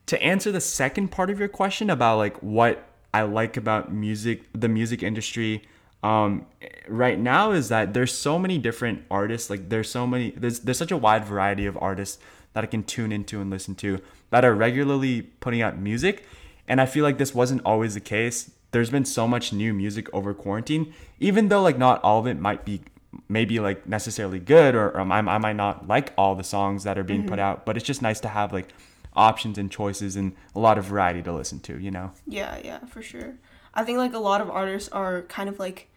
To 0.07 0.21
answer 0.21 0.51
the 0.51 0.61
second 0.61 1.09
part 1.09 1.29
of 1.29 1.39
your 1.39 1.47
question 1.47 1.89
about 1.89 2.17
like 2.17 2.37
what 2.41 2.83
I 3.13 3.23
like 3.23 3.57
about 3.57 3.93
music, 3.93 4.43
the 4.53 4.69
music 4.69 5.03
industry, 5.03 5.63
um, 6.03 6.47
right 6.87 7.19
now 7.19 7.51
is 7.51 7.69
that 7.69 7.93
there's 7.93 8.11
so 8.11 8.39
many 8.39 8.57
different 8.57 9.03
artists. 9.11 9.49
Like 9.49 9.69
there's 9.69 9.89
so 9.89 10.07
many, 10.07 10.31
there's 10.31 10.61
there's 10.61 10.77
such 10.77 10.91
a 10.91 10.97
wide 10.97 11.25
variety 11.25 11.65
of 11.65 11.77
artists 11.77 12.17
that 12.53 12.63
I 12.63 12.67
can 12.67 12.83
tune 12.83 13.11
into 13.11 13.39
and 13.39 13.49
listen 13.49 13.75
to 13.75 14.01
that 14.31 14.43
are 14.43 14.55
regularly 14.55 15.21
putting 15.21 15.61
out 15.61 15.77
music. 15.77 16.25
And 16.67 16.81
I 16.81 16.85
feel 16.85 17.03
like 17.03 17.17
this 17.17 17.35
wasn't 17.35 17.61
always 17.63 17.93
the 17.93 17.99
case. 17.99 18.51
There's 18.71 18.89
been 18.89 19.05
so 19.05 19.27
much 19.27 19.53
new 19.53 19.73
music 19.73 20.07
over 20.13 20.33
quarantine, 20.33 20.93
even 21.19 21.49
though 21.49 21.61
like 21.61 21.77
not 21.77 22.01
all 22.03 22.19
of 22.19 22.27
it 22.27 22.39
might 22.39 22.65
be 22.65 22.81
maybe 23.27 23.59
like 23.59 23.87
necessarily 23.87 24.39
good 24.39 24.73
or 24.73 24.97
um, 24.97 25.11
I, 25.11 25.17
I 25.17 25.37
might 25.37 25.57
not 25.57 25.87
like 25.87 26.13
all 26.17 26.35
the 26.35 26.43
songs 26.43 26.83
that 26.85 26.97
are 26.97 27.03
being 27.03 27.27
put 27.27 27.39
out, 27.39 27.65
but 27.65 27.75
it's 27.75 27.85
just 27.85 28.01
nice 28.01 28.19
to 28.21 28.29
have 28.29 28.53
like 28.53 28.69
options 29.13 29.57
and 29.57 29.69
choices 29.69 30.15
and 30.15 30.33
a 30.55 30.59
lot 30.59 30.77
of 30.77 30.85
variety 30.85 31.21
to 31.23 31.33
listen 31.33 31.59
to, 31.59 31.77
you 31.77 31.91
know? 31.91 32.11
Yeah, 32.25 32.59
yeah, 32.63 32.79
for 32.85 33.01
sure. 33.01 33.35
I 33.73 33.83
think 33.83 33.97
like 33.97 34.13
a 34.13 34.19
lot 34.19 34.39
of 34.41 34.49
artists 34.49 34.89
are 34.89 35.23
kind 35.23 35.49
of 35.49 35.59
like 35.59 35.89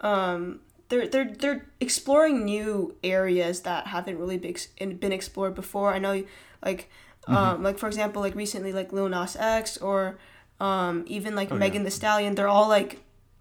um 0.00 0.60
they're 0.88 1.06
they're 1.06 1.32
they're 1.32 1.66
exploring 1.80 2.44
new 2.44 2.96
areas 3.04 3.60
that 3.60 3.88
haven't 3.88 4.18
really 4.18 4.38
been 4.38 4.96
been 4.96 5.12
explored 5.12 5.54
before. 5.54 5.92
I 5.92 5.98
know 5.98 6.24
like 6.64 6.90
um 7.28 7.62
like 7.62 7.78
for 7.78 7.86
example 7.86 8.22
like 8.22 8.34
recently 8.34 8.72
like 8.72 8.92
Lil 8.92 9.08
Nas 9.08 9.36
X 9.36 9.76
or 9.78 10.18
um 10.60 11.04
even 11.06 11.34
like 11.34 11.50
Oh, 11.50 11.54
yeah. 11.54 11.60
Megan 11.60 11.84
Thee 11.84 11.90
Stallion, 11.90 12.34
they're 12.34 12.48
all 12.48 12.68
like 12.68 13.00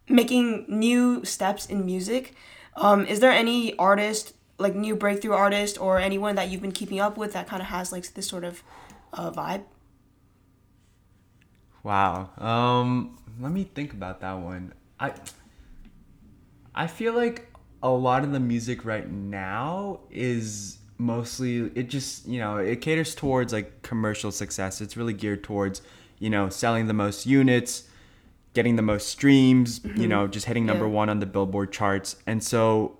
making 0.10 0.65
new 0.67 1.24
steps 1.25 1.65
in 1.65 1.86
music. 1.86 2.34
Um 2.75 3.06
is 3.06 3.20
there 3.20 3.32
any 3.32 3.75
artist 3.77 4.34
like 4.60 4.75
new 4.75 4.96
breakthrough 4.96 5.34
artist 5.34 5.79
or 5.79 6.00
anyone 6.00 6.36
that 6.36 6.50
you've 6.50 6.62
been 6.62 6.72
keeping 6.72 7.00
up 7.00 7.17
with 7.17 7.34
that 7.34 7.48
kind 7.48 7.62
of 7.62 7.67
has 7.67 7.91
like 7.91 8.13
this 8.13 8.27
sort 8.27 8.44
of 8.44 8.63
uh, 9.13 9.32
vibe? 9.32 9.63
Wow. 11.84 12.29
Um, 12.38 13.17
let 13.39 13.51
me 13.51 13.63
think 13.63 13.94
about 13.94 14.20
that 14.22 14.34
one. 14.34 14.74
I 15.00 15.13
I 16.74 16.88
feel 16.88 17.13
like 17.13 17.51
a 17.82 17.89
lot 17.89 18.24
of 18.24 18.32
the 18.32 18.39
music 18.39 18.84
right 18.86 19.10
now 19.10 20.00
is 20.10 20.79
mostly 20.98 21.72
it 21.75 21.89
just, 21.89 22.27
you 22.27 22.39
know, 22.39 22.58
it 22.58 22.82
caters 22.82 23.16
towards 23.16 23.54
like 23.54 23.82
commercial 23.82 24.32
success. 24.32 24.82
It's 24.82 24.98
really 24.98 25.13
geared 25.13 25.44
towards, 25.44 25.82
you 26.20 26.30
know, 26.30 26.50
selling 26.50 26.88
the 26.88 26.94
most 26.94 27.25
units, 27.25 27.84
getting 28.54 28.75
the 28.75 28.82
most 28.82 29.10
streams, 29.10 29.82
you 29.84 29.92
mm-hmm. 29.92 30.08
know, 30.08 30.27
just 30.27 30.46
hitting 30.46 30.66
number 30.66 30.86
Yeah. 30.86 30.92
1 30.92 31.10
on 31.10 31.20
the 31.20 31.25
Billboard 31.25 31.72
charts. 31.72 32.16
And 32.25 32.44
so 32.44 32.98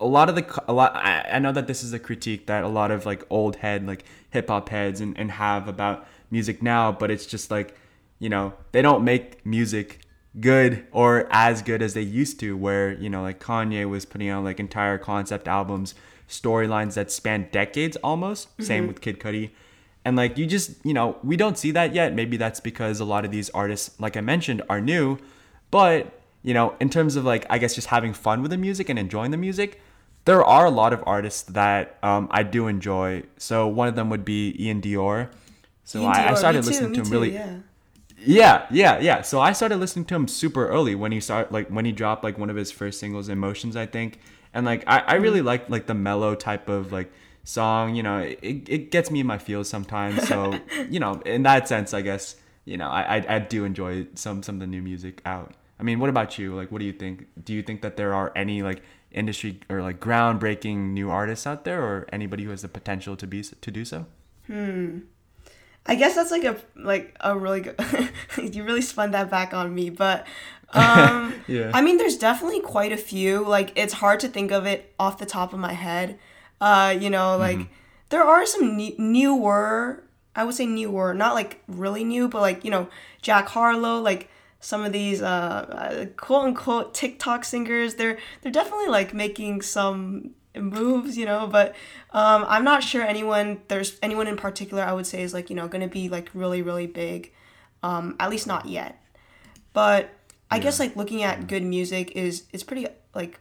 a 0.00 0.06
lot 0.06 0.28
of 0.28 0.34
the 0.34 0.62
a 0.68 0.72
lot 0.72 0.94
I, 0.94 1.26
I 1.32 1.38
know 1.38 1.52
that 1.52 1.66
this 1.66 1.82
is 1.82 1.92
a 1.92 1.98
critique 1.98 2.46
that 2.46 2.64
a 2.64 2.68
lot 2.68 2.90
of 2.90 3.06
like 3.06 3.24
old 3.30 3.56
head 3.56 3.86
like 3.86 4.04
hip 4.30 4.48
hop 4.48 4.68
heads 4.68 5.00
and, 5.00 5.18
and 5.18 5.30
have 5.30 5.68
about 5.68 6.06
music 6.30 6.62
now 6.62 6.92
but 6.92 7.10
it's 7.10 7.26
just 7.26 7.50
like 7.50 7.76
you 8.18 8.28
know 8.28 8.54
they 8.72 8.82
don't 8.82 9.04
make 9.04 9.44
music 9.44 10.00
good 10.40 10.86
or 10.92 11.26
as 11.30 11.62
good 11.62 11.82
as 11.82 11.94
they 11.94 12.02
used 12.02 12.38
to 12.40 12.56
where 12.56 12.92
you 12.92 13.10
know 13.10 13.22
like 13.22 13.40
Kanye 13.40 13.88
was 13.88 14.04
putting 14.04 14.28
out 14.28 14.44
like 14.44 14.60
entire 14.60 14.98
concept 14.98 15.48
albums 15.48 15.94
storylines 16.28 16.94
that 16.94 17.10
span 17.10 17.48
decades 17.50 17.96
almost 18.04 18.48
same 18.62 18.86
with 18.86 19.00
Kid 19.00 19.18
Cudi 19.18 19.50
and 20.04 20.16
like 20.16 20.36
you 20.36 20.46
just 20.46 20.84
you 20.84 20.94
know 20.94 21.16
we 21.22 21.36
don't 21.36 21.56
see 21.56 21.70
that 21.70 21.94
yet 21.94 22.14
maybe 22.14 22.36
that's 22.36 22.60
because 22.60 23.00
a 23.00 23.04
lot 23.04 23.24
of 23.24 23.30
these 23.30 23.48
artists 23.50 23.98
like 23.98 24.16
I 24.16 24.20
mentioned 24.20 24.62
are 24.68 24.80
new 24.80 25.18
but 25.70 26.18
you 26.42 26.54
know, 26.54 26.74
in 26.80 26.88
terms 26.88 27.16
of 27.16 27.24
like, 27.24 27.46
I 27.50 27.58
guess 27.58 27.74
just 27.74 27.88
having 27.88 28.12
fun 28.12 28.42
with 28.42 28.50
the 28.50 28.56
music 28.56 28.88
and 28.88 28.98
enjoying 28.98 29.30
the 29.30 29.36
music, 29.36 29.80
there 30.24 30.44
are 30.44 30.66
a 30.66 30.70
lot 30.70 30.92
of 30.92 31.02
artists 31.06 31.42
that 31.42 31.98
um, 32.02 32.28
I 32.30 32.42
do 32.42 32.68
enjoy. 32.68 33.24
So 33.36 33.66
one 33.66 33.88
of 33.88 33.96
them 33.96 34.10
would 34.10 34.24
be 34.24 34.56
iann 34.58 34.80
dior. 34.80 35.30
So 35.84 36.00
Ian 36.00 36.10
I, 36.10 36.30
I 36.30 36.34
started 36.34 36.62
too, 36.62 36.68
listening 36.68 36.92
to 36.94 37.00
him 37.00 37.06
too, 37.06 37.12
really. 37.12 37.34
yeah. 37.34 37.56
Yeah, 38.20 38.66
yeah, 38.70 38.98
yeah. 38.98 39.22
So 39.22 39.40
I 39.40 39.52
started 39.52 39.76
listening 39.76 40.04
to 40.06 40.16
him 40.16 40.26
super 40.26 40.66
early 40.68 40.96
when 40.96 41.12
he 41.12 41.20
started 41.20 41.52
like 41.52 41.68
when 41.68 41.84
he 41.84 41.92
dropped 41.92 42.24
like 42.24 42.36
one 42.36 42.50
of 42.50 42.56
his 42.56 42.72
first 42.72 42.98
singles, 42.98 43.28
Emotions, 43.28 43.76
I 43.76 43.86
think. 43.86 44.18
And 44.54 44.66
like 44.66 44.84
I, 44.86 45.00
I 45.00 45.14
really 45.14 45.42
like 45.42 45.68
like 45.68 45.86
the 45.86 45.94
mellow 45.94 46.34
type 46.34 46.68
of 46.68 46.92
like 46.92 47.10
song, 47.44 47.94
you 47.94 48.02
know, 48.02 48.18
it, 48.18 48.68
it 48.68 48.90
gets 48.90 49.10
me 49.10 49.20
in 49.20 49.26
my 49.26 49.38
feels 49.38 49.68
sometimes. 49.68 50.26
So, 50.28 50.58
you 50.90 51.00
know, 51.00 51.20
in 51.24 51.42
that 51.44 51.68
sense 51.68 51.94
I 51.94 52.02
guess, 52.02 52.36
you 52.64 52.76
know, 52.76 52.88
I, 52.88 53.18
I 53.18 53.36
I 53.36 53.38
do 53.38 53.64
enjoy 53.64 54.06
some 54.14 54.42
some 54.42 54.56
of 54.56 54.60
the 54.60 54.66
new 54.66 54.82
music 54.82 55.22
out. 55.24 55.54
I 55.80 55.82
mean, 55.82 56.00
what 56.00 56.10
about 56.10 56.38
you? 56.38 56.54
Like 56.54 56.72
what 56.72 56.80
do 56.80 56.84
you 56.84 56.92
think? 56.92 57.26
Do 57.44 57.52
you 57.52 57.62
think 57.62 57.82
that 57.82 57.96
there 57.96 58.14
are 58.14 58.32
any 58.34 58.62
like 58.62 58.82
industry 59.10 59.60
or 59.70 59.82
like 59.82 60.00
groundbreaking 60.00 60.92
new 60.92 61.10
artists 61.10 61.46
out 61.46 61.64
there 61.64 61.82
or 61.82 62.06
anybody 62.12 62.44
who 62.44 62.50
has 62.50 62.62
the 62.62 62.68
potential 62.68 63.16
to 63.16 63.26
be 63.26 63.42
to 63.42 63.70
do 63.70 63.84
so? 63.84 64.06
Hmm. 64.46 65.00
I 65.86 65.94
guess 65.94 66.14
that's 66.14 66.30
like 66.30 66.44
a 66.44 66.56
like 66.76 67.16
a 67.20 67.36
really 67.36 67.62
good. 67.62 67.80
you 68.36 68.62
really 68.62 68.82
spun 68.82 69.12
that 69.12 69.30
back 69.30 69.54
on 69.54 69.74
me, 69.74 69.88
but 69.88 70.26
um, 70.72 71.34
yeah. 71.46 71.70
I 71.72 71.80
mean, 71.80 71.96
there's 71.96 72.16
definitely 72.16 72.60
quite 72.60 72.92
a 72.92 72.96
few. 72.96 73.44
Like 73.44 73.72
it's 73.76 73.94
hard 73.94 74.20
to 74.20 74.28
think 74.28 74.50
of 74.50 74.66
it 74.66 74.94
off 74.98 75.18
the 75.18 75.26
top 75.26 75.52
of 75.52 75.58
my 75.58 75.72
head. 75.72 76.18
Uh, 76.60 76.96
you 76.98 77.10
know, 77.10 77.36
like 77.36 77.58
mm-hmm. 77.58 77.72
there 78.10 78.22
are 78.22 78.44
some 78.46 78.76
ne- 78.76 78.96
newer. 78.98 80.04
I 80.34 80.44
would 80.44 80.54
say 80.54 80.66
newer, 80.66 81.14
not 81.14 81.34
like 81.34 81.62
really 81.66 82.04
new, 82.04 82.28
but 82.28 82.40
like 82.40 82.64
you 82.64 82.70
know, 82.70 82.88
Jack 83.22 83.48
Harlow, 83.48 84.00
like 84.00 84.28
some 84.60 84.84
of 84.84 84.92
these 84.92 85.22
uh, 85.22 85.26
uh 85.26 86.06
quote 86.16 86.44
unquote 86.44 86.94
TikTok 86.94 87.44
singers. 87.44 87.94
They're 87.94 88.18
they're 88.42 88.52
definitely 88.52 88.88
like 88.88 89.14
making 89.14 89.62
some 89.62 90.34
moves, 90.54 91.16
you 91.16 91.24
know, 91.24 91.46
but 91.46 91.74
um, 92.10 92.44
I'm 92.48 92.64
not 92.64 92.82
sure 92.82 93.02
anyone 93.02 93.60
there's 93.68 93.98
anyone 94.02 94.26
in 94.26 94.36
particular 94.36 94.82
I 94.82 94.92
would 94.92 95.06
say 95.06 95.22
is 95.22 95.32
like, 95.34 95.50
you 95.50 95.56
know, 95.56 95.68
gonna 95.68 95.88
be 95.88 96.08
like 96.08 96.30
really, 96.34 96.62
really 96.62 96.86
big. 96.86 97.32
Um, 97.82 98.16
at 98.18 98.30
least 98.30 98.46
not 98.46 98.66
yet. 98.66 99.00
But 99.72 100.10
I 100.50 100.56
yeah. 100.56 100.62
guess 100.62 100.80
like 100.80 100.96
looking 100.96 101.22
at 101.22 101.46
good 101.46 101.62
music 101.62 102.12
is 102.12 102.44
it's 102.52 102.62
pretty 102.62 102.86
like 103.14 103.38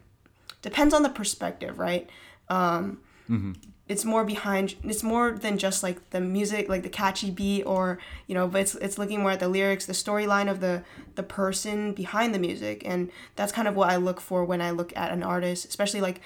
depends 0.61 0.93
on 0.93 1.03
the 1.03 1.09
perspective, 1.09 1.79
right? 1.79 2.09
Um, 2.49 2.99
mm-hmm. 3.29 3.53
It's 3.87 4.03
more 4.03 4.25
behind. 4.25 4.75
It's 4.83 5.03
more 5.03 5.31
than 5.31 5.57
just 5.57 5.81
like 5.81 6.09
the 6.09 6.19
music, 6.19 6.67
like 6.67 6.83
the 6.83 6.89
catchy 6.89 7.31
beat, 7.31 7.63
or 7.63 7.99
you 8.27 8.35
know. 8.35 8.47
But 8.47 8.61
it's 8.61 8.75
it's 8.75 8.97
looking 8.97 9.21
more 9.21 9.31
at 9.31 9.39
the 9.39 9.47
lyrics, 9.47 9.85
the 9.85 9.93
storyline 9.93 10.51
of 10.51 10.59
the 10.59 10.83
the 11.15 11.23
person 11.23 11.93
behind 11.93 12.35
the 12.35 12.39
music, 12.39 12.83
and 12.85 13.09
that's 13.37 13.53
kind 13.53 13.67
of 13.67 13.77
what 13.77 13.89
I 13.89 13.95
look 13.95 14.19
for 14.19 14.43
when 14.43 14.61
I 14.61 14.71
look 14.71 14.95
at 14.97 15.11
an 15.13 15.23
artist, 15.23 15.65
especially 15.65 16.01
like 16.01 16.19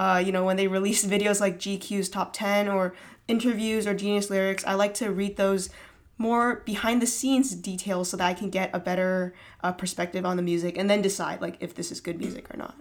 uh, 0.00 0.22
you 0.24 0.32
know, 0.32 0.44
when 0.44 0.56
they 0.56 0.66
release 0.78 1.04
videos 1.04 1.40
like 1.40 1.58
GQ's 1.58 2.08
top 2.08 2.32
10 2.32 2.68
or 2.68 2.94
interviews 3.28 3.86
or 3.86 3.94
Genius 3.94 4.30
Lyrics, 4.30 4.64
I 4.64 4.74
like 4.74 4.94
to 4.94 5.10
read 5.10 5.36
those 5.36 5.68
more 6.20 6.56
behind 6.66 7.00
the 7.00 7.06
scenes 7.06 7.54
details 7.54 8.10
so 8.10 8.16
that 8.18 8.26
I 8.26 8.34
can 8.34 8.50
get 8.50 8.68
a 8.74 8.78
better 8.78 9.34
uh, 9.62 9.72
perspective 9.72 10.26
on 10.26 10.36
the 10.36 10.42
music 10.42 10.76
and 10.76 10.88
then 10.88 11.00
decide 11.00 11.40
like 11.40 11.56
if 11.60 11.74
this 11.74 11.90
is 11.90 11.98
good 12.00 12.18
music 12.18 12.52
or 12.52 12.58
not. 12.58 12.76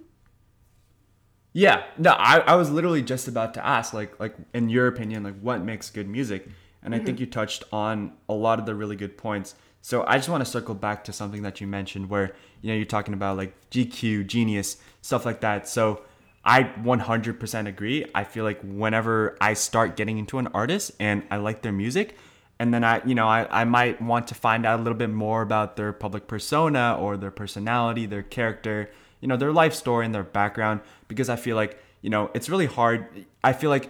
Yeah, 1.53 1.85
no, 1.97 2.11
I, 2.11 2.39
I 2.39 2.55
was 2.55 2.69
literally 2.69 3.01
just 3.01 3.29
about 3.29 3.53
to 3.53 3.65
ask 3.65 3.93
like 3.93 4.19
like 4.19 4.35
in 4.53 4.67
your 4.67 4.87
opinion 4.87 5.23
like 5.23 5.39
what 5.39 5.63
makes 5.63 5.89
good 5.89 6.07
music, 6.09 6.49
and 6.83 6.93
mm-hmm. 6.93 7.01
I 7.01 7.05
think 7.05 7.15
mm-hmm. 7.15 7.23
you 7.23 7.31
touched 7.31 7.63
on 7.71 8.11
a 8.27 8.33
lot 8.33 8.59
of 8.59 8.65
the 8.65 8.75
really 8.75 8.97
good 8.97 9.17
points. 9.17 9.55
So 9.81 10.03
I 10.05 10.17
just 10.17 10.27
want 10.27 10.43
to 10.43 10.51
circle 10.51 10.75
back 10.75 11.05
to 11.05 11.13
something 11.13 11.41
that 11.43 11.61
you 11.61 11.65
mentioned 11.65 12.09
where 12.09 12.35
you 12.61 12.69
know 12.69 12.75
you're 12.75 12.85
talking 12.85 13.13
about 13.13 13.37
like 13.37 13.55
GQ, 13.71 14.27
Genius, 14.27 14.77
stuff 15.01 15.25
like 15.25 15.39
that. 15.39 15.67
So 15.67 16.01
I 16.43 16.63
100% 16.63 17.67
agree. 17.67 18.05
I 18.13 18.25
feel 18.25 18.43
like 18.43 18.59
whenever 18.61 19.37
I 19.39 19.53
start 19.53 19.95
getting 19.95 20.17
into 20.17 20.39
an 20.39 20.47
artist 20.47 20.91
and 20.99 21.23
I 21.31 21.37
like 21.37 21.61
their 21.61 21.71
music, 21.71 22.17
and 22.59 22.73
then 22.73 22.83
I, 22.83 23.01
you 23.05 23.15
know, 23.15 23.27
I, 23.27 23.61
I 23.61 23.63
might 23.63 24.01
want 24.01 24.27
to 24.27 24.35
find 24.35 24.65
out 24.65 24.79
a 24.79 24.83
little 24.83 24.97
bit 24.97 25.09
more 25.09 25.41
about 25.41 25.77
their 25.77 25.93
public 25.93 26.27
persona 26.27 26.97
or 26.99 27.17
their 27.17 27.31
personality, 27.31 28.05
their 28.05 28.23
character, 28.23 28.89
you 29.21 29.27
know, 29.27 29.37
their 29.37 29.53
life 29.53 29.73
story 29.73 30.05
and 30.05 30.13
their 30.13 30.23
background, 30.23 30.81
because 31.07 31.29
I 31.29 31.35
feel 31.37 31.55
like, 31.55 31.81
you 32.01 32.09
know, 32.09 32.29
it's 32.33 32.49
really 32.49 32.65
hard. 32.65 33.25
I 33.43 33.53
feel 33.53 33.69
like 33.69 33.89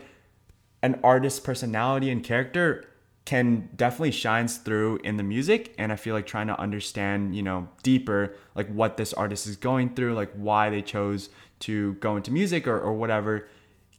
an 0.84 1.00
artist's 1.04 1.40
personality 1.40 2.10
and 2.10 2.24
character 2.24 2.86
can 3.26 3.70
definitely 3.76 4.12
shines 4.12 4.58
through 4.58 4.98
in 5.04 5.18
the 5.18 5.24
music 5.24 5.76
and 5.78 5.92
i 5.92 5.96
feel 5.96 6.16
like 6.16 6.26
trying 6.26 6.48
to 6.48 6.60
understand 6.60 7.36
you 7.36 7.44
know 7.44 7.68
deeper 7.84 8.34
like 8.56 8.68
what 8.70 8.98
this 8.98 9.14
artist 9.14 9.46
is 9.46 9.56
going 9.56 9.94
through 9.94 10.16
like 10.16 10.32
why 10.34 10.70
they 10.70 10.82
chose 10.82 11.30
to 11.60 11.94
go 11.96 12.16
into 12.16 12.32
music 12.32 12.66
or, 12.66 12.80
or 12.80 12.94
whatever 12.94 13.46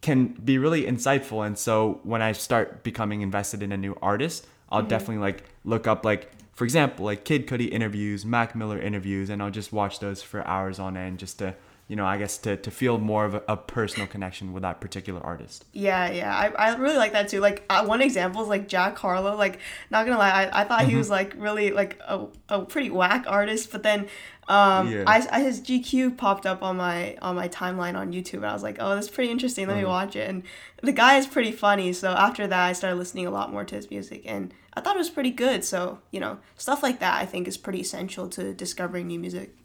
can 0.01 0.27
be 0.27 0.57
really 0.57 0.83
insightful. 0.83 1.45
And 1.45 1.57
so 1.57 1.99
when 2.03 2.21
I 2.21 2.31
start 2.31 2.83
becoming 2.83 3.21
invested 3.21 3.63
in 3.63 3.71
a 3.71 3.77
new 3.77 3.97
artist, 4.01 4.47
I'll 4.71 4.79
mm-hmm. 4.79 4.89
definitely 4.89 5.17
like 5.17 5.43
look 5.63 5.87
up 5.87 6.05
like 6.05 6.31
for 6.53 6.63
example 6.63 7.05
like 7.05 7.25
Kid 7.25 7.47
Cudi 7.47 7.69
interviews, 7.69 8.25
Mac 8.25 8.55
Miller 8.55 8.79
interviews, 8.79 9.29
and 9.29 9.41
I'll 9.41 9.51
just 9.51 9.73
watch 9.73 9.99
those 9.99 10.21
for 10.21 10.45
hours 10.47 10.79
on 10.79 10.97
end 10.97 11.19
just 11.19 11.39
to 11.39 11.55
you 11.91 11.97
know, 11.97 12.05
I 12.05 12.17
guess 12.17 12.37
to, 12.37 12.55
to 12.55 12.71
feel 12.71 12.97
more 12.99 13.25
of 13.25 13.33
a, 13.33 13.43
a, 13.49 13.57
personal 13.57 14.07
connection 14.07 14.53
with 14.53 14.63
that 14.63 14.79
particular 14.79 15.19
artist. 15.19 15.65
Yeah, 15.73 16.09
yeah, 16.09 16.33
I, 16.33 16.47
I 16.47 16.75
really 16.77 16.95
like 16.95 17.11
that 17.11 17.27
too. 17.27 17.41
Like 17.41 17.65
uh, 17.69 17.83
one 17.83 18.01
example 18.01 18.41
is 18.41 18.47
like 18.47 18.69
Jack 18.69 18.97
Harlow. 18.97 19.35
Like 19.35 19.59
not 19.89 20.05
gonna 20.05 20.17
lie, 20.17 20.29
I, 20.29 20.61
I 20.61 20.63
thought 20.63 20.83
mm-hmm. 20.83 20.91
he 20.91 20.95
was 20.95 21.09
like 21.09 21.33
really 21.35 21.71
like 21.71 21.99
a, 22.07 22.27
a 22.47 22.61
pretty 22.63 22.91
whack 22.91 23.25
artist, 23.27 23.73
but 23.73 23.83
then 23.83 24.07
um, 24.47 24.89
yeah. 24.89 25.03
I, 25.05 25.27
I 25.33 25.41
his 25.41 25.59
GQ 25.59 26.15
popped 26.15 26.45
up 26.45 26.63
on 26.63 26.77
my 26.77 27.17
on 27.21 27.35
my 27.35 27.49
timeline 27.49 27.97
on 27.97 28.13
YouTube, 28.13 28.35
and 28.35 28.45
I 28.45 28.53
was 28.53 28.63
like, 28.63 28.77
oh, 28.79 28.95
that's 28.95 29.09
pretty 29.09 29.29
interesting. 29.29 29.67
Let 29.67 29.73
mm-hmm. 29.73 29.83
me 29.83 29.89
watch 29.89 30.15
it. 30.15 30.29
And 30.29 30.43
the 30.81 30.93
guy 30.93 31.17
is 31.17 31.27
pretty 31.27 31.51
funny. 31.51 31.91
So 31.91 32.11
after 32.11 32.47
that, 32.47 32.67
I 32.67 32.71
started 32.71 32.95
listening 32.95 33.27
a 33.27 33.31
lot 33.31 33.51
more 33.51 33.65
to 33.65 33.75
his 33.75 33.89
music, 33.89 34.21
and 34.25 34.53
I 34.73 34.81
thought 34.81 34.95
it 34.95 34.99
was 34.99 35.09
pretty 35.09 35.31
good. 35.31 35.63
So 35.63 35.99
you 36.11 36.19
know, 36.19 36.39
stuff 36.57 36.83
like 36.83 36.99
that 36.99 37.21
I 37.21 37.25
think 37.25 37.47
is 37.47 37.57
pretty 37.57 37.81
essential 37.81 38.27
to 38.29 38.53
discovering 38.53 39.07
new 39.07 39.19
music. 39.19 39.55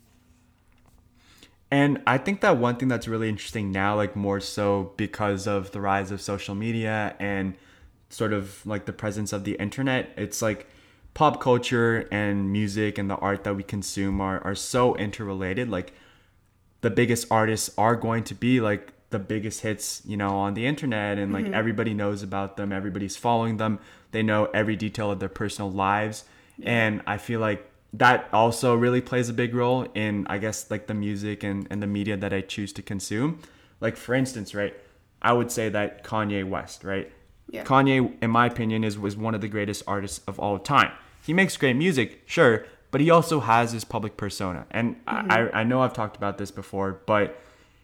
And 1.70 2.00
I 2.06 2.18
think 2.18 2.42
that 2.42 2.58
one 2.58 2.76
thing 2.76 2.88
that's 2.88 3.08
really 3.08 3.28
interesting 3.28 3.72
now, 3.72 3.96
like 3.96 4.14
more 4.14 4.40
so 4.40 4.92
because 4.96 5.46
of 5.46 5.72
the 5.72 5.80
rise 5.80 6.12
of 6.12 6.20
social 6.20 6.54
media 6.54 7.16
and 7.18 7.54
sort 8.08 8.32
of 8.32 8.64
like 8.64 8.86
the 8.86 8.92
presence 8.92 9.32
of 9.32 9.44
the 9.44 9.54
internet, 9.54 10.12
it's 10.16 10.40
like 10.40 10.68
pop 11.14 11.40
culture 11.40 12.06
and 12.12 12.52
music 12.52 12.98
and 12.98 13.10
the 13.10 13.16
art 13.16 13.42
that 13.44 13.54
we 13.56 13.62
consume 13.62 14.20
are, 14.20 14.40
are 14.44 14.54
so 14.54 14.94
interrelated. 14.96 15.68
Like 15.68 15.92
the 16.82 16.90
biggest 16.90 17.26
artists 17.30 17.70
are 17.76 17.96
going 17.96 18.22
to 18.24 18.34
be 18.34 18.60
like 18.60 18.92
the 19.18 19.24
biggest 19.24 19.62
hits, 19.62 20.02
you 20.04 20.16
know, 20.16 20.28
on 20.28 20.54
the 20.54 20.66
internet 20.66 21.18
and 21.18 21.32
like 21.32 21.46
mm-hmm. 21.46 21.54
everybody 21.54 21.94
knows 21.94 22.22
about 22.22 22.56
them, 22.56 22.72
everybody's 22.72 23.16
following 23.16 23.56
them, 23.56 23.78
they 24.12 24.22
know 24.22 24.44
every 24.52 24.76
detail 24.76 25.10
of 25.10 25.20
their 25.20 25.30
personal 25.30 25.70
lives. 25.70 26.24
Yeah. 26.58 26.70
And 26.70 27.02
I 27.06 27.16
feel 27.16 27.40
like 27.40 27.70
that 27.94 28.28
also 28.32 28.74
really 28.74 29.00
plays 29.00 29.28
a 29.30 29.32
big 29.32 29.54
role 29.54 29.86
in 29.94 30.26
I 30.28 30.36
guess 30.38 30.70
like 30.70 30.86
the 30.86 30.94
music 30.94 31.42
and, 31.42 31.66
and 31.70 31.82
the 31.82 31.86
media 31.86 32.16
that 32.16 32.32
I 32.32 32.42
choose 32.42 32.72
to 32.74 32.82
consume. 32.82 33.40
Like 33.80 33.96
for 33.96 34.14
instance, 34.14 34.54
right, 34.54 34.74
I 35.22 35.32
would 35.32 35.50
say 35.50 35.70
that 35.70 36.04
Kanye 36.04 36.46
West, 36.46 36.84
right? 36.84 37.10
Yeah. 37.50 37.64
Kanye, 37.64 38.12
in 38.22 38.30
my 38.30 38.46
opinion, 38.46 38.84
is 38.84 38.98
was 38.98 39.16
one 39.16 39.34
of 39.34 39.40
the 39.40 39.48
greatest 39.48 39.82
artists 39.86 40.20
of 40.26 40.38
all 40.38 40.58
time. 40.58 40.92
He 41.24 41.32
makes 41.32 41.56
great 41.56 41.76
music, 41.76 42.22
sure, 42.26 42.66
but 42.90 43.00
he 43.00 43.08
also 43.08 43.40
has 43.40 43.72
his 43.72 43.84
public 43.84 44.16
persona. 44.16 44.66
And 44.70 44.96
mm-hmm. 45.06 45.32
I, 45.32 45.60
I 45.60 45.64
know 45.64 45.80
I've 45.80 45.94
talked 45.94 46.16
about 46.16 46.38
this 46.38 46.50
before, 46.50 47.00
but 47.06 47.40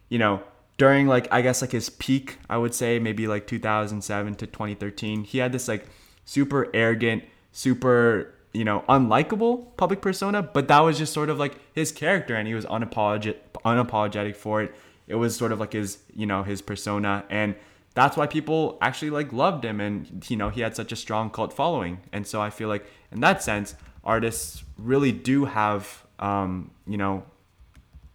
you 0.09 0.19
know, 0.19 0.43
during 0.83 1.07
like 1.07 1.29
I 1.31 1.43
guess 1.43 1.63
like 1.63 1.71
his 1.71 1.91
peak, 1.91 2.39
I 2.51 2.59
would 2.59 2.75
say 2.75 2.99
maybe 2.99 3.29
like 3.29 3.47
2007 3.47 4.35
to 4.35 4.47
2013, 4.49 5.23
he 5.23 5.39
had 5.39 5.53
this 5.53 5.69
like 5.69 5.87
super 6.25 6.69
arrogant, 6.75 7.23
super 7.53 8.35
you 8.53 8.65
know, 8.65 8.85
unlikable 8.89 9.77
public 9.77 10.01
persona, 10.01 10.43
but 10.43 10.67
that 10.67 10.81
was 10.81 10.99
just 10.99 11.13
sort 11.13 11.31
of 11.31 11.39
like 11.39 11.55
his 11.73 11.93
character 11.93 12.35
and 12.35 12.49
he 12.49 12.55
was 12.55 12.65
unapologetic 12.65 13.37
unapologetic 13.65 14.35
for 14.35 14.61
it. 14.61 14.75
It 15.07 15.15
was 15.15 15.37
sort 15.37 15.53
of 15.53 15.61
like 15.61 15.73
his, 15.73 15.99
you 16.17 16.27
know, 16.27 16.43
his 16.43 16.61
persona 16.61 17.25
and 17.31 17.55
that's 17.95 18.17
why 18.17 18.27
people 18.27 18.77
actually 18.81 19.11
like 19.11 19.33
loved 19.33 19.65
him 19.65 19.81
and 19.81 20.27
you 20.29 20.37
know, 20.37 20.49
he 20.49 20.63
had 20.63 20.75
such 20.75 20.91
a 20.91 20.97
strong 20.97 21.31
cult 21.31 21.53
following. 21.53 22.01
And 22.13 22.27
so 22.27 22.43
I 22.43 22.51
feel 22.51 22.69
like 22.69 22.85
in 23.13 23.21
that 23.21 23.41
sense, 23.41 23.77
artists 24.03 24.65
really 24.77 25.13
do 25.13 25.45
have 25.45 26.05
um, 26.19 26.73
you 26.89 26.97
know, 26.97 27.23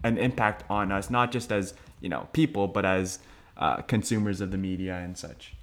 an 0.04 0.18
impact 0.18 0.66
on 0.70 0.92
us 0.92 1.10
not 1.10 1.32
just 1.32 1.50
as, 1.50 1.74
you 2.02 2.10
know, 2.10 2.28
people, 2.34 2.68
but 2.68 2.86
as 2.86 3.20
uh, 3.58 3.78
consumers 3.82 4.42
of 4.42 4.52
the 4.52 4.58
media 4.58 4.96
and 4.96 5.18
such. 5.18 5.54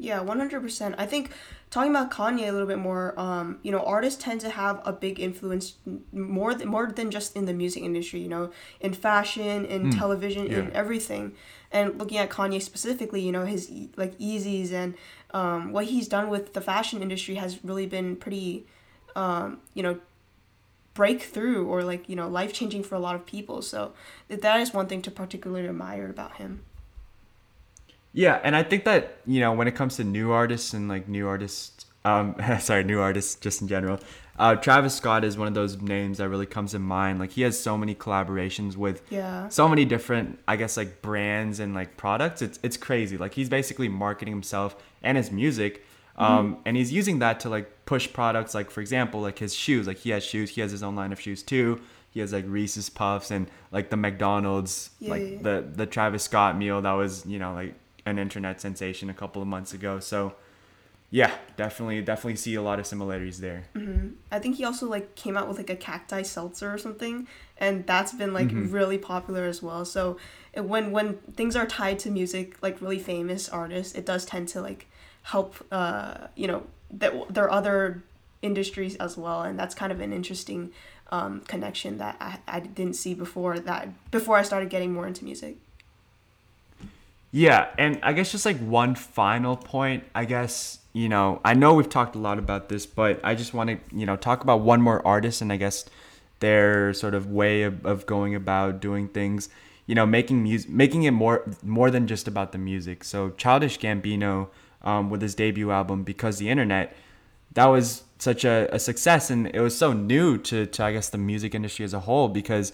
Yeah, 0.00 0.20
100%. 0.20 0.94
I 0.96 1.04
think 1.04 1.30
talking 1.68 1.90
about 1.90 2.10
Kanye 2.10 2.48
a 2.48 2.52
little 2.52 2.66
bit 2.66 2.78
more, 2.78 3.18
um, 3.20 3.58
you 3.62 3.70
know, 3.70 3.80
artists 3.80 4.22
tend 4.22 4.40
to 4.40 4.48
have 4.48 4.80
a 4.86 4.94
big 4.94 5.20
influence 5.20 5.74
more 6.10 6.54
than, 6.54 6.68
more 6.68 6.86
than 6.86 7.10
just 7.10 7.36
in 7.36 7.44
the 7.44 7.52
music 7.52 7.82
industry, 7.82 8.20
you 8.20 8.28
know, 8.28 8.50
in 8.80 8.94
fashion, 8.94 9.66
in 9.66 9.90
mm, 9.90 9.98
television, 9.98 10.46
yeah. 10.46 10.60
in 10.60 10.72
everything. 10.72 11.32
And 11.70 11.98
looking 11.98 12.16
at 12.16 12.30
Kanye 12.30 12.62
specifically, 12.62 13.20
you 13.20 13.30
know, 13.30 13.44
his 13.44 13.70
like 13.96 14.18
Yeezys 14.18 14.72
and 14.72 14.94
um, 15.34 15.70
what 15.70 15.84
he's 15.84 16.08
done 16.08 16.30
with 16.30 16.54
the 16.54 16.62
fashion 16.62 17.02
industry 17.02 17.34
has 17.34 17.62
really 17.62 17.86
been 17.86 18.16
pretty, 18.16 18.66
um, 19.14 19.60
you 19.74 19.82
know, 19.82 20.00
breakthrough 21.00 21.60
or 21.66 21.82
like, 21.92 22.02
you 22.10 22.16
know, 22.20 22.28
life 22.40 22.52
changing 22.52 22.82
for 22.88 22.94
a 22.94 23.02
lot 23.06 23.14
of 23.18 23.22
people. 23.34 23.62
So 23.62 23.92
that 24.28 24.60
is 24.60 24.74
one 24.74 24.86
thing 24.86 25.02
to 25.02 25.10
particularly 25.10 25.66
admire 25.68 26.08
about 26.16 26.32
him. 26.36 26.50
Yeah, 28.12 28.40
and 28.42 28.54
I 28.56 28.62
think 28.70 28.84
that 28.84 29.02
you 29.26 29.40
know 29.40 29.52
when 29.58 29.68
it 29.68 29.74
comes 29.80 29.96
to 29.96 30.04
new 30.04 30.32
artists 30.32 30.74
and 30.74 30.88
like 30.88 31.08
new 31.08 31.26
artists, 31.28 31.86
um, 32.04 32.34
sorry, 32.60 32.84
new 32.84 33.00
artists 33.00 33.34
just 33.46 33.62
in 33.62 33.68
general, 33.68 33.98
Uh, 34.38 34.54
Travis 34.56 34.94
Scott 35.00 35.22
is 35.24 35.36
one 35.36 35.48
of 35.48 35.54
those 35.54 35.74
names 35.96 36.16
that 36.18 36.28
really 36.28 36.46
comes 36.56 36.70
to 36.72 36.78
mind. 36.78 37.18
Like 37.22 37.32
he 37.38 37.42
has 37.42 37.54
so 37.68 37.76
many 37.82 37.94
collaborations 37.94 38.74
with 38.84 39.02
Yeah. 39.10 39.48
so 39.48 39.68
many 39.68 39.84
different, 39.84 40.38
I 40.48 40.56
guess, 40.56 40.76
like 40.80 40.90
brands 41.02 41.60
and 41.60 41.74
like 41.80 41.90
products. 42.04 42.42
It's 42.46 42.58
it's 42.66 42.76
crazy. 42.88 43.16
Like 43.24 43.34
he's 43.38 43.48
basically 43.58 43.88
marketing 43.88 44.34
himself 44.34 44.70
and 45.02 45.16
his 45.20 45.30
music, 45.30 45.72
um, 46.20 46.58
and 46.64 46.76
he's 46.76 46.92
using 46.92 47.18
that 47.20 47.40
to 47.40 47.48
like 47.48 47.84
push 47.86 48.12
products. 48.12 48.54
Like 48.54 48.70
for 48.70 48.80
example, 48.80 49.20
like 49.20 49.38
his 49.38 49.54
shoes. 49.54 49.86
Like 49.86 49.98
he 49.98 50.10
has 50.10 50.24
shoes. 50.24 50.50
He 50.50 50.60
has 50.60 50.70
his 50.70 50.82
own 50.82 50.94
line 50.96 51.12
of 51.12 51.20
shoes 51.20 51.42
too. 51.42 51.80
He 52.10 52.20
has 52.20 52.32
like 52.32 52.44
Reese's 52.48 52.90
Puffs 52.90 53.30
and 53.30 53.48
like 53.72 53.90
the 53.90 53.96
McDonald's, 53.96 54.90
Yeah, 54.98 55.10
like 55.10 55.22
yeah, 55.22 55.38
the 55.42 55.66
the 55.74 55.86
Travis 55.86 56.24
Scott 56.24 56.56
meal 56.56 56.80
that 56.82 56.92
was 56.92 57.24
you 57.26 57.38
know 57.38 57.54
like 57.54 57.74
an 58.06 58.18
internet 58.18 58.60
sensation 58.60 59.10
a 59.10 59.14
couple 59.14 59.40
of 59.42 59.48
months 59.48 59.72
ago. 59.74 60.00
So 60.00 60.34
yeah, 61.12 61.32
definitely 61.56 62.02
definitely 62.02 62.36
see 62.36 62.54
a 62.54 62.62
lot 62.62 62.78
of 62.78 62.86
similarities 62.86 63.40
there. 63.40 63.64
I 64.30 64.38
think 64.38 64.56
he 64.56 64.64
also 64.64 64.86
like 64.88 65.16
came 65.16 65.36
out 65.36 65.48
with 65.48 65.56
like 65.58 65.70
a 65.70 65.76
cacti 65.76 66.22
seltzer 66.22 66.72
or 66.72 66.78
something, 66.78 67.26
and 67.58 67.86
that's 67.86 68.12
been 68.12 68.32
like 68.32 68.48
Mm-hmm. 68.48 68.70
really 68.72 68.98
popular 68.98 69.44
as 69.44 69.62
well. 69.62 69.84
So 69.84 70.18
when 70.56 70.92
when 70.92 71.14
things 71.36 71.56
are 71.56 71.66
tied 71.66 71.98
to 72.00 72.10
music, 72.10 72.56
like 72.62 72.80
really 72.80 72.98
famous 73.00 73.48
artists, 73.48 73.94
it 73.94 74.06
does 74.06 74.24
tend 74.24 74.48
to 74.48 74.60
like 74.60 74.86
help. 75.22 75.56
Uh, 75.70 76.28
you 76.34 76.46
know, 76.46 76.62
that 76.92 77.12
there 77.32 77.44
are 77.44 77.50
other 77.50 78.02
industries 78.42 78.96
as 78.96 79.16
well, 79.16 79.42
and 79.42 79.58
that's 79.58 79.74
kind 79.74 79.92
of 79.92 80.00
an 80.00 80.12
interesting 80.12 80.70
um, 81.10 81.40
connection 81.40 81.98
that 81.98 82.16
I, 82.20 82.38
I 82.46 82.60
didn't 82.60 82.94
see 82.94 83.14
before 83.14 83.58
that 83.58 84.10
before 84.10 84.36
I 84.36 84.42
started 84.42 84.70
getting 84.70 84.92
more 84.92 85.06
into 85.06 85.24
music. 85.24 85.56
Yeah, 87.32 87.68
and 87.78 88.00
I 88.02 88.12
guess 88.12 88.32
just 88.32 88.44
like 88.44 88.58
one 88.58 88.96
final 88.96 89.56
point, 89.56 90.02
I 90.14 90.24
guess, 90.24 90.80
you 90.92 91.08
know, 91.08 91.40
I 91.44 91.54
know 91.54 91.74
we've 91.74 91.88
talked 91.88 92.16
a 92.16 92.18
lot 92.18 92.40
about 92.40 92.68
this, 92.68 92.86
but 92.86 93.20
I 93.22 93.36
just 93.36 93.54
want 93.54 93.70
to, 93.70 93.78
you 93.96 94.04
know, 94.04 94.16
talk 94.16 94.42
about 94.42 94.62
one 94.62 94.82
more 94.82 95.06
artist 95.06 95.40
and 95.40 95.52
I 95.52 95.56
guess 95.56 95.84
their 96.40 96.92
sort 96.92 97.14
of 97.14 97.30
way 97.30 97.62
of, 97.62 97.86
of 97.86 98.04
going 98.06 98.34
about 98.34 98.80
doing 98.80 99.06
things, 99.06 99.48
you 99.86 99.94
know, 99.94 100.06
making 100.06 100.42
music, 100.42 100.70
making 100.70 101.04
it 101.04 101.12
more 101.12 101.44
more 101.62 101.90
than 101.90 102.08
just 102.08 102.26
about 102.26 102.50
the 102.50 102.58
music. 102.58 103.04
So 103.04 103.30
Childish 103.30 103.78
Gambino 103.78 104.48
um, 104.82 105.10
with 105.10 105.22
his 105.22 105.34
debut 105.34 105.70
album 105.70 106.02
Because 106.02 106.38
the 106.38 106.48
Internet, 106.48 106.94
that 107.52 107.66
was 107.66 108.04
such 108.18 108.44
a, 108.44 108.68
a 108.72 108.78
success. 108.78 109.30
And 109.30 109.46
it 109.48 109.60
was 109.60 109.76
so 109.76 109.92
new 109.92 110.38
to, 110.38 110.66
to 110.66 110.84
I 110.84 110.92
guess 110.92 111.08
the 111.08 111.18
music 111.18 111.54
industry 111.54 111.84
as 111.84 111.94
a 111.94 112.00
whole 112.00 112.28
because 112.28 112.72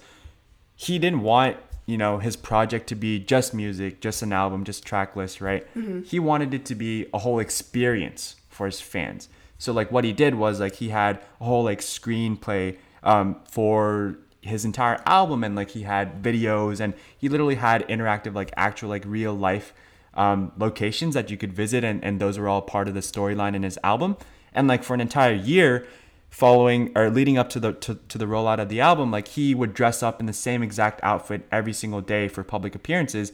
he 0.75 0.98
didn't 0.98 1.22
want 1.22 1.56
you 1.86 1.96
know 1.96 2.18
his 2.18 2.34
project 2.34 2.88
to 2.88 2.96
be 2.96 3.18
just 3.20 3.54
music 3.54 4.00
just 4.00 4.20
an 4.20 4.32
album 4.32 4.64
just 4.64 4.84
track 4.84 5.14
list 5.14 5.40
right? 5.40 5.64
He 6.02 6.18
wanted 6.18 6.52
it 6.52 6.64
to 6.66 6.75
be 6.75 7.06
a 7.14 7.18
whole 7.18 7.38
experience 7.38 8.36
for 8.48 8.66
his 8.66 8.80
fans. 8.80 9.28
So 9.58 9.72
like 9.72 9.90
what 9.92 10.04
he 10.04 10.12
did 10.12 10.34
was 10.34 10.60
like 10.60 10.76
he 10.76 10.88
had 10.88 11.20
a 11.40 11.44
whole 11.44 11.64
like 11.64 11.80
screenplay 11.80 12.76
um, 13.02 13.36
for 13.48 14.18
his 14.40 14.64
entire 14.64 15.00
album. 15.06 15.44
And 15.44 15.54
like 15.54 15.70
he 15.70 15.82
had 15.82 16.22
videos 16.22 16.80
and 16.80 16.94
he 17.16 17.28
literally 17.28 17.56
had 17.56 17.86
interactive 17.88 18.34
like 18.34 18.50
actual 18.56 18.88
like 18.88 19.04
real 19.06 19.34
life 19.34 19.72
um, 20.16 20.52
locations 20.58 21.14
that 21.14 21.30
you 21.30 21.37
could 21.37 21.52
visit 21.52 21.85
and, 21.85 22.02
and 22.04 22.20
those 22.20 22.38
were 22.38 22.49
all 22.49 22.62
part 22.62 22.88
of 22.88 22.94
the 22.94 23.00
storyline 23.00 23.54
in 23.54 23.62
his 23.62 23.78
album. 23.85 24.16
And 24.52 24.66
like 24.66 24.82
for 24.82 24.94
an 24.94 25.00
entire 25.00 25.35
year 25.35 25.87
following 26.30 26.90
or 26.96 27.11
leading 27.11 27.38
up 27.38 27.49
to 27.50 27.61
the 27.61 27.73
to, 27.73 27.94
to 28.08 28.18
the 28.18 28.25
rollout 28.25 28.58
of 28.58 28.68
the 28.68 28.80
album 28.80 29.11
like 29.11 29.28
he 29.28 29.54
would 29.54 29.73
dress 29.73 30.02
up 30.02 30.18
in 30.18 30.26
the 30.26 30.32
same 30.32 30.62
exact 30.62 31.00
outfit 31.02 31.46
every 31.52 31.73
single 31.73 32.00
day 32.00 32.26
for 32.26 32.42
public 32.42 32.75
appearances 32.75 33.32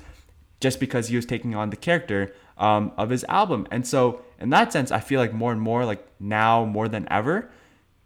just 0.61 0.79
because 0.79 1.09
he 1.09 1.17
was 1.17 1.25
taking 1.25 1.55
on 1.55 1.71
the 1.71 1.77
character 1.77 2.35
um, 2.59 2.93
of 2.97 3.11
his 3.11 3.25
album. 3.25 3.67
And 3.71 3.87
so 3.87 4.23
in 4.43 4.51
that 4.51 4.73
sense 4.73 4.91
i 4.91 5.01
feel 5.01 5.21
like 5.21 5.33
more 5.33 5.53
and 5.53 5.61
more 5.61 5.85
like 5.87 6.05
now 6.21 6.65
more 6.65 6.89
than 6.89 7.07
ever 7.11 7.49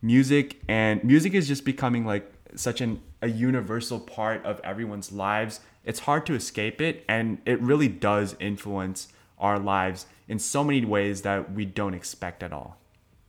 music 0.03 0.61
and 0.69 1.03
music 1.03 1.35
is 1.35 1.49
just 1.49 1.65
becoming 1.65 2.05
like 2.05 2.31
such 2.55 2.81
an 2.81 3.01
a 3.23 3.29
universal 3.29 3.99
part 3.99 4.45
of 4.45 4.61
everyone's 4.63 5.13
lives 5.13 5.61
it's 5.85 6.01
hard 6.01 6.27
to 6.27 6.35
escape 6.35 6.81
it 6.81 7.05
and 7.09 7.39
it 7.45 7.61
really 7.61 7.89
does 7.89 8.37
influence 8.41 9.09
our 9.39 9.59
lives 9.59 10.07
in 10.29 10.39
so 10.39 10.65
many 10.65 10.85
ways 10.85 11.23
that 11.23 11.53
we 11.53 11.65
don't 11.65 11.95
expect 11.95 12.43
at 12.43 12.53
all 12.53 12.79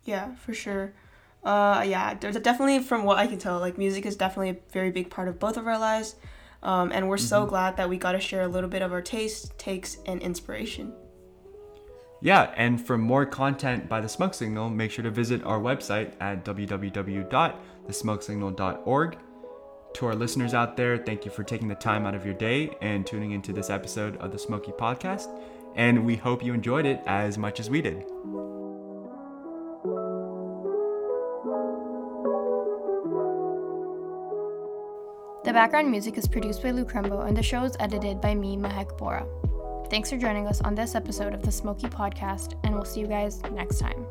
Yeah, 0.05 0.35
for 0.35 0.53
sure. 0.53 0.93
Uh, 1.43 1.83
yeah, 1.85 2.13
there's 2.13 2.35
definitely 2.37 2.79
from 2.79 3.03
what 3.03 3.17
I 3.17 3.27
can 3.27 3.37
tell, 3.37 3.59
like 3.59 3.77
music 3.77 4.05
is 4.05 4.15
definitely 4.15 4.49
a 4.49 4.57
very 4.71 4.91
big 4.91 5.09
part 5.09 5.27
of 5.27 5.39
both 5.39 5.57
of 5.57 5.67
our 5.67 5.77
lives, 5.77 6.15
um, 6.63 6.91
and 6.91 7.07
we're 7.07 7.17
so 7.17 7.45
glad 7.45 7.77
that 7.77 7.89
we 7.89 7.97
got 7.97 8.13
to 8.13 8.19
share 8.19 8.41
a 8.41 8.47
little 8.47 8.69
bit 8.69 8.81
of 8.81 8.91
our 8.91 9.01
taste, 9.01 9.57
takes, 9.57 9.97
and 10.05 10.21
inspiration. 10.21 10.93
Yeah, 12.19 12.51
and 12.55 12.83
for 12.83 12.97
more 12.97 13.27
content 13.27 13.87
by 13.87 14.01
The 14.01 14.09
Smoke 14.09 14.33
Signal, 14.33 14.69
make 14.69 14.89
sure 14.91 15.03
to 15.03 15.11
visit 15.11 15.43
our 15.43 15.59
website 15.59 16.13
at 16.19 16.43
www.thesmokesignal.org. 16.43 19.17
To 19.93 20.05
our 20.05 20.15
listeners 20.15 20.53
out 20.53 20.75
there, 20.77 20.97
thank 20.97 21.25
you 21.25 21.31
for 21.31 21.43
taking 21.43 21.67
the 21.67 21.75
time 21.75 22.05
out 22.05 22.15
of 22.15 22.25
your 22.25 22.35
day 22.35 22.75
and 22.81 23.05
tuning 23.05 23.31
into 23.31 23.51
this 23.53 23.69
episode 23.69 24.17
of 24.17 24.31
the 24.31 24.37
Smokie 24.37 24.77
Podcast. 24.77 25.27
And 25.75 26.05
we 26.05 26.15
hope 26.15 26.43
you 26.43 26.53
enjoyed 26.53 26.85
it 26.85 27.01
as 27.05 27.37
much 27.37 27.59
as 27.59 27.69
we 27.69 27.81
did. 27.81 28.05
The 35.43 35.53
background 35.53 35.89
music 35.89 36.17
is 36.17 36.27
produced 36.27 36.61
by 36.61 36.71
Lukrembo, 36.71 37.25
and 37.25 37.37
the 37.37 37.43
show 37.43 37.63
is 37.63 37.77
edited 37.79 38.19
by 38.19 38.35
me, 38.35 38.57
Mahek 38.57 38.99
Bhora. 38.99 39.25
Thanks 39.89 40.09
for 40.09 40.17
joining 40.17 40.47
us 40.47 40.59
on 40.61 40.75
this 40.75 40.95
episode 40.95 41.33
of 41.33 41.41
the 41.41 41.51
Smokie 41.51 41.89
Podcast, 41.89 42.55
and 42.65 42.75
we'll 42.75 42.83
see 42.83 42.99
you 42.99 43.07
guys 43.07 43.41
next 43.53 43.79
time. 43.79 44.05